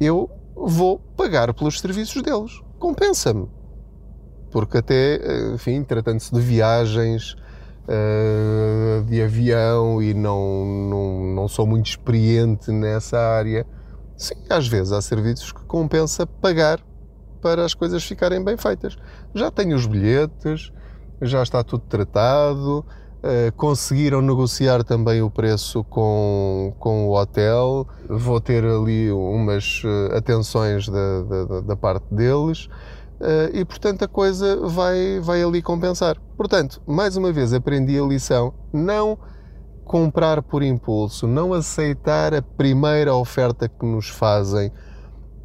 eu 0.00 0.30
vou 0.56 0.98
pagar 1.14 1.52
pelos 1.52 1.78
serviços 1.78 2.22
deles. 2.22 2.58
Compensa-me. 2.78 3.50
Porque 4.50 4.78
até, 4.78 5.20
enfim, 5.54 5.82
tratando-se 5.84 6.34
de 6.34 6.40
viagens, 6.40 7.36
uh, 7.90 9.04
de 9.04 9.22
avião 9.22 10.02
e 10.02 10.14
não, 10.14 10.64
não, 10.64 11.34
não 11.34 11.48
sou 11.48 11.66
muito 11.66 11.86
experiente 11.86 12.70
nessa 12.70 13.18
área, 13.18 13.66
sim, 14.16 14.34
às 14.48 14.68
vezes 14.68 14.92
há 14.92 15.02
serviços 15.02 15.52
que 15.52 15.64
compensa 15.64 16.26
pagar 16.26 16.80
para 17.42 17.64
as 17.64 17.74
coisas 17.74 18.04
ficarem 18.04 18.42
bem 18.42 18.56
feitas. 18.56 18.96
Já 19.34 19.50
tenho 19.50 19.74
os 19.74 19.86
bilhetes, 19.86 20.72
já 21.22 21.42
está 21.42 21.64
tudo 21.64 21.84
tratado, 21.88 22.84
uh, 23.24 23.52
conseguiram 23.56 24.20
negociar 24.20 24.84
também 24.84 25.22
o 25.22 25.30
preço 25.30 25.82
com, 25.84 26.74
com 26.78 27.08
o 27.08 27.18
hotel, 27.18 27.86
vou 28.08 28.40
ter 28.40 28.64
ali 28.64 29.10
umas 29.10 29.82
atenções 30.16 30.88
da, 30.88 31.22
da, 31.22 31.60
da, 31.60 31.76
parte 31.76 32.14
deles. 32.14 32.68
Uh, 33.20 33.54
e 33.54 33.64
portanto 33.64 34.02
a 34.02 34.08
coisa 34.08 34.66
vai, 34.66 35.20
vai 35.20 35.42
ali 35.42 35.60
compensar. 35.60 36.18
Portanto, 36.36 36.80
mais 36.86 37.16
uma 37.16 37.32
vez 37.32 37.52
aprendi 37.52 37.98
a 37.98 38.02
lição: 38.02 38.54
não 38.72 39.18
comprar 39.84 40.42
por 40.42 40.62
impulso, 40.62 41.26
não 41.26 41.52
aceitar 41.52 42.32
a 42.32 42.40
primeira 42.40 43.14
oferta 43.14 43.68
que 43.68 43.84
nos 43.84 44.08
fazem 44.08 44.72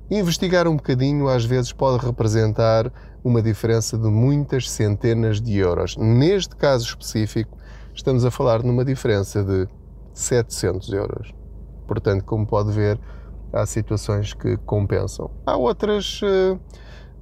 Investigar 0.09 0.67
um 0.67 0.75
bocadinho 0.75 1.27
às 1.27 1.45
vezes 1.45 1.71
pode 1.71 2.05
representar 2.05 2.91
uma 3.23 3.41
diferença 3.41 3.97
de 3.97 4.07
muitas 4.07 4.69
centenas 4.69 5.41
de 5.41 5.57
euros. 5.57 5.97
Neste 5.97 6.55
caso 6.55 6.85
específico, 6.85 7.57
estamos 7.91 8.23
a 8.23 8.29
falar 8.29 8.61
numa 8.61 8.85
diferença 8.85 9.43
de 9.43 9.67
700 10.13 10.93
euros. 10.93 11.33
Portanto, 11.87 12.23
como 12.23 12.45
pode 12.45 12.71
ver, 12.71 12.99
há 13.51 13.65
situações 13.65 14.31
que 14.35 14.57
compensam. 14.57 15.31
Há 15.43 15.57
outras. 15.57 16.21
Eh, 16.23 16.59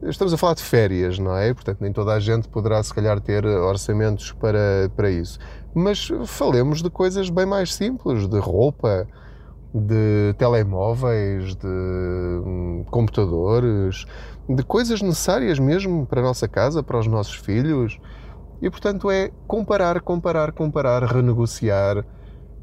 estamos 0.05 0.33
a 0.33 0.37
falar 0.37 0.55
de 0.55 0.63
férias, 0.63 1.19
não 1.19 1.35
é? 1.35 1.53
Portanto, 1.53 1.77
nem 1.81 1.91
toda 1.91 2.13
a 2.13 2.19
gente 2.19 2.47
poderá, 2.47 2.81
se 2.83 2.93
calhar, 2.93 3.19
ter 3.19 3.45
orçamentos 3.45 4.31
para, 4.31 4.91
para 4.95 5.09
isso. 5.09 5.39
Mas 5.73 6.09
falemos 6.25 6.81
de 6.81 6.89
coisas 6.89 7.29
bem 7.29 7.45
mais 7.45 7.73
simples, 7.73 8.27
de 8.27 8.39
roupa, 8.39 9.07
de 9.73 10.35
telemóveis, 10.37 11.55
de 11.55 11.67
hum, 11.67 12.85
computadores, 12.91 14.05
de 14.47 14.63
coisas 14.63 15.01
necessárias 15.01 15.57
mesmo 15.57 16.05
para 16.05 16.21
a 16.21 16.23
nossa 16.23 16.47
casa, 16.47 16.83
para 16.83 16.99
os 16.99 17.07
nossos 17.07 17.35
filhos. 17.35 17.99
E 18.61 18.69
portanto 18.69 19.09
é 19.09 19.31
comparar, 19.47 19.99
comparar, 20.01 20.51
comparar, 20.51 21.03
renegociar, 21.03 22.05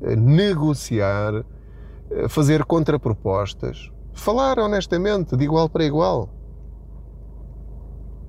eh, 0.03 0.17
negociar, 0.17 1.45
eh, 2.11 2.29
fazer 2.29 2.65
contrapropostas, 2.65 3.91
falar 4.15 4.59
honestamente, 4.59 5.37
de 5.37 5.45
igual 5.45 5.69
para 5.69 5.85
igual. 5.85 6.29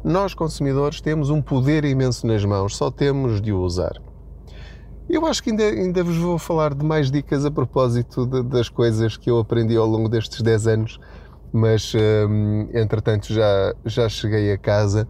Nós, 0.04 0.34
consumidores, 0.34 1.00
temos 1.00 1.30
um 1.30 1.42
poder 1.42 1.86
imenso 1.86 2.26
nas 2.26 2.44
mãos, 2.44 2.76
só 2.76 2.90
temos 2.90 3.40
de 3.40 3.54
o 3.54 3.60
usar. 3.60 4.02
Eu 5.10 5.26
acho 5.26 5.44
que 5.44 5.50
ainda, 5.50 5.64
ainda 5.64 6.04
vos 6.04 6.18
vou 6.18 6.40
falar 6.40 6.74
de 6.74 6.86
mais 6.86 7.12
dicas 7.12 7.46
a 7.46 7.52
propósito 7.52 8.26
de, 8.26 8.44
das 8.44 8.70
coisas 8.70 9.18
que 9.18 9.30
eu 9.30 9.38
aprendi 9.38 9.76
ao 9.76 9.86
longo 9.86 10.08
destes 10.08 10.42
10 10.42 10.68
anos, 10.68 11.00
mas 11.52 11.94
hum, 11.94 12.70
entretanto 12.74 13.34
já, 13.34 13.76
já 13.86 14.08
cheguei 14.08 14.52
a 14.54 14.58
casa 14.58 15.08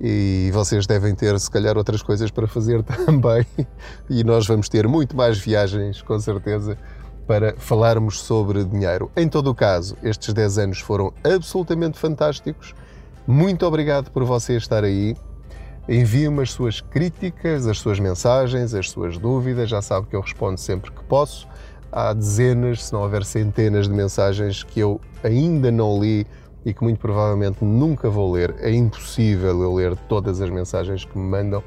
e 0.00 0.50
vocês 0.52 0.86
devem 0.86 1.14
ter, 1.14 1.38
se 1.40 1.50
calhar, 1.50 1.78
outras 1.78 2.02
coisas 2.02 2.30
para 2.30 2.46
fazer 2.46 2.82
também. 3.06 3.46
E 4.10 4.22
nós 4.22 4.46
vamos 4.46 4.68
ter 4.68 4.86
muito 4.86 5.16
mais 5.16 5.38
viagens, 5.38 6.02
com 6.02 6.18
certeza, 6.18 6.76
para 7.26 7.54
falarmos 7.56 8.20
sobre 8.20 8.64
dinheiro. 8.64 9.10
Em 9.16 9.28
todo 9.28 9.48
o 9.48 9.54
caso, 9.54 9.96
estes 10.02 10.34
10 10.34 10.58
anos 10.58 10.80
foram 10.80 11.12
absolutamente 11.24 11.98
fantásticos. 11.98 12.74
Muito 13.26 13.64
obrigado 13.64 14.10
por 14.10 14.24
você 14.24 14.56
estar 14.56 14.82
aí. 14.82 15.16
Envie-me 15.88 16.42
as 16.42 16.52
suas 16.52 16.80
críticas, 16.80 17.66
as 17.66 17.78
suas 17.78 18.00
mensagens, 18.00 18.74
as 18.74 18.90
suas 18.90 19.16
dúvidas. 19.16 19.68
Já 19.68 19.80
sabe 19.80 20.08
que 20.08 20.16
eu 20.16 20.20
respondo 20.20 20.58
sempre 20.58 20.90
que 20.90 21.02
posso. 21.04 21.46
Há 21.90 22.12
dezenas, 22.12 22.84
se 22.84 22.92
não 22.92 23.02
houver 23.02 23.24
centenas 23.24 23.86
de 23.86 23.94
mensagens 23.94 24.62
que 24.62 24.80
eu 24.80 25.00
ainda 25.22 25.70
não 25.70 26.00
li 26.00 26.26
e 26.64 26.72
que 26.72 26.82
muito 26.82 26.98
provavelmente 26.98 27.64
nunca 27.64 28.10
vou 28.10 28.32
ler. 28.32 28.54
É 28.58 28.72
impossível 28.72 29.62
eu 29.62 29.74
ler 29.74 29.96
todas 30.08 30.40
as 30.40 30.50
mensagens 30.50 31.04
que 31.04 31.16
me 31.16 31.24
mandam. 31.24 31.62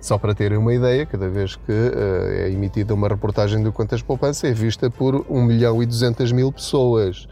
Só 0.00 0.16
para 0.16 0.34
terem 0.34 0.56
uma 0.56 0.72
ideia, 0.72 1.04
cada 1.04 1.28
vez 1.28 1.56
que 1.56 1.72
uh, 1.72 2.30
é 2.30 2.50
emitida 2.50 2.94
uma 2.94 3.06
reportagem 3.06 3.62
do 3.62 3.70
Quantas 3.70 4.00
Poupança 4.00 4.48
é 4.48 4.52
vista 4.52 4.90
por 4.90 5.26
1 5.28 5.42
milhão 5.42 5.82
e 5.82 5.86
200 5.86 6.32
mil 6.32 6.50
pessoas. 6.50 7.28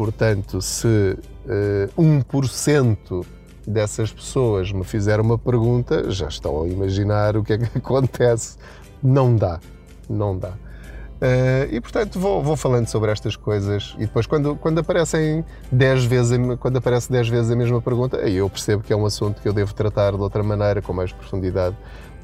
Portanto, 0.00 0.62
se 0.62 0.86
uh, 0.86 1.18
eh, 1.46 1.88
1% 1.98 3.22
dessas 3.66 4.10
pessoas 4.10 4.72
me 4.72 4.82
fizer 4.82 5.20
uma 5.20 5.36
pergunta, 5.36 6.10
já 6.10 6.26
estão 6.26 6.62
a 6.62 6.66
imaginar 6.66 7.36
o 7.36 7.44
que 7.44 7.52
é 7.52 7.58
que 7.58 7.64
acontece. 7.76 8.56
Não 9.02 9.36
dá, 9.36 9.60
não 10.08 10.38
dá. 10.38 10.52
Uh, 10.52 11.68
e 11.70 11.78
portanto 11.82 12.18
vou, 12.18 12.42
vou, 12.42 12.56
falando 12.56 12.86
sobre 12.86 13.12
estas 13.12 13.36
coisas 13.36 13.94
e 13.98 14.06
depois 14.06 14.24
quando, 14.24 14.56
quando 14.56 14.78
aparecem 14.78 15.44
10 15.70 16.06
vezes 16.06 16.38
quando 16.58 16.78
aparece 16.78 17.12
10 17.12 17.28
vezes 17.28 17.50
a 17.50 17.54
mesma 17.54 17.82
pergunta, 17.82 18.16
aí 18.16 18.36
eu 18.36 18.48
percebo 18.48 18.82
que 18.82 18.94
é 18.94 18.96
um 18.96 19.04
assunto 19.04 19.42
que 19.42 19.46
eu 19.46 19.52
devo 19.52 19.74
tratar 19.74 20.12
de 20.12 20.22
outra 20.22 20.42
maneira, 20.42 20.80
com 20.80 20.94
mais 20.94 21.12
profundidade 21.12 21.76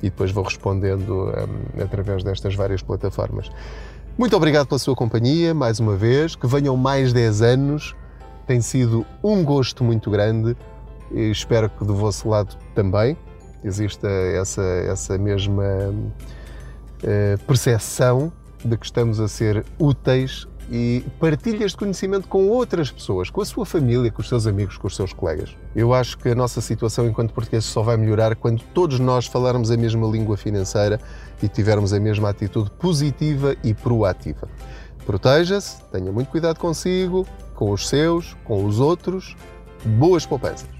e 0.02 0.08
depois 0.08 0.30
vou 0.30 0.44
respondendo 0.44 1.10
um, 1.10 1.28
ehm, 1.28 1.84
através 1.84 2.24
destas 2.24 2.54
várias 2.54 2.80
plataformas. 2.80 3.50
Muito 4.18 4.34
obrigado 4.34 4.66
pela 4.66 4.78
sua 4.78 4.96
companhia, 4.96 5.52
mais 5.52 5.78
uma 5.78 5.94
vez, 5.94 6.34
que 6.34 6.46
venham 6.46 6.74
mais 6.74 7.12
10 7.12 7.42
anos, 7.42 7.94
tem 8.46 8.62
sido 8.62 9.04
um 9.22 9.44
gosto 9.44 9.84
muito 9.84 10.10
grande. 10.10 10.56
E 11.12 11.30
espero 11.30 11.68
que 11.68 11.84
do 11.84 11.94
vosso 11.94 12.26
lado 12.26 12.56
também 12.74 13.14
exista 13.62 14.08
essa, 14.08 14.62
essa 14.62 15.18
mesma 15.18 15.62
uh, 15.92 17.44
percepção 17.46 18.32
de 18.64 18.78
que 18.78 18.86
estamos 18.86 19.20
a 19.20 19.28
ser 19.28 19.62
úteis 19.78 20.48
e 20.70 21.04
partilhas 21.20 21.72
de 21.72 21.76
conhecimento 21.76 22.26
com 22.26 22.48
outras 22.48 22.90
pessoas, 22.90 23.28
com 23.28 23.42
a 23.42 23.44
sua 23.44 23.66
família, 23.66 24.10
com 24.10 24.22
os 24.22 24.28
seus 24.28 24.46
amigos, 24.46 24.78
com 24.78 24.86
os 24.86 24.96
seus 24.96 25.12
colegas. 25.12 25.54
Eu 25.74 25.92
acho 25.92 26.16
que 26.16 26.30
a 26.30 26.34
nossa 26.34 26.62
situação 26.62 27.06
enquanto 27.06 27.34
portugueses 27.34 27.68
só 27.68 27.82
vai 27.82 27.98
melhorar 27.98 28.34
quando 28.34 28.62
todos 28.72 28.98
nós 28.98 29.26
falarmos 29.26 29.70
a 29.70 29.76
mesma 29.76 30.08
língua 30.08 30.38
financeira 30.38 30.98
e 31.42 31.48
tivermos 31.48 31.92
a 31.92 32.00
mesma 32.00 32.30
atitude 32.30 32.70
positiva 32.70 33.56
e 33.62 33.74
proativa. 33.74 34.48
Proteja-se, 35.04 35.82
tenha 35.92 36.10
muito 36.10 36.28
cuidado 36.28 36.58
consigo, 36.58 37.26
com 37.54 37.70
os 37.70 37.88
seus, 37.88 38.36
com 38.44 38.64
os 38.64 38.80
outros. 38.80 39.36
Boas 39.84 40.26
poupanças! 40.26 40.75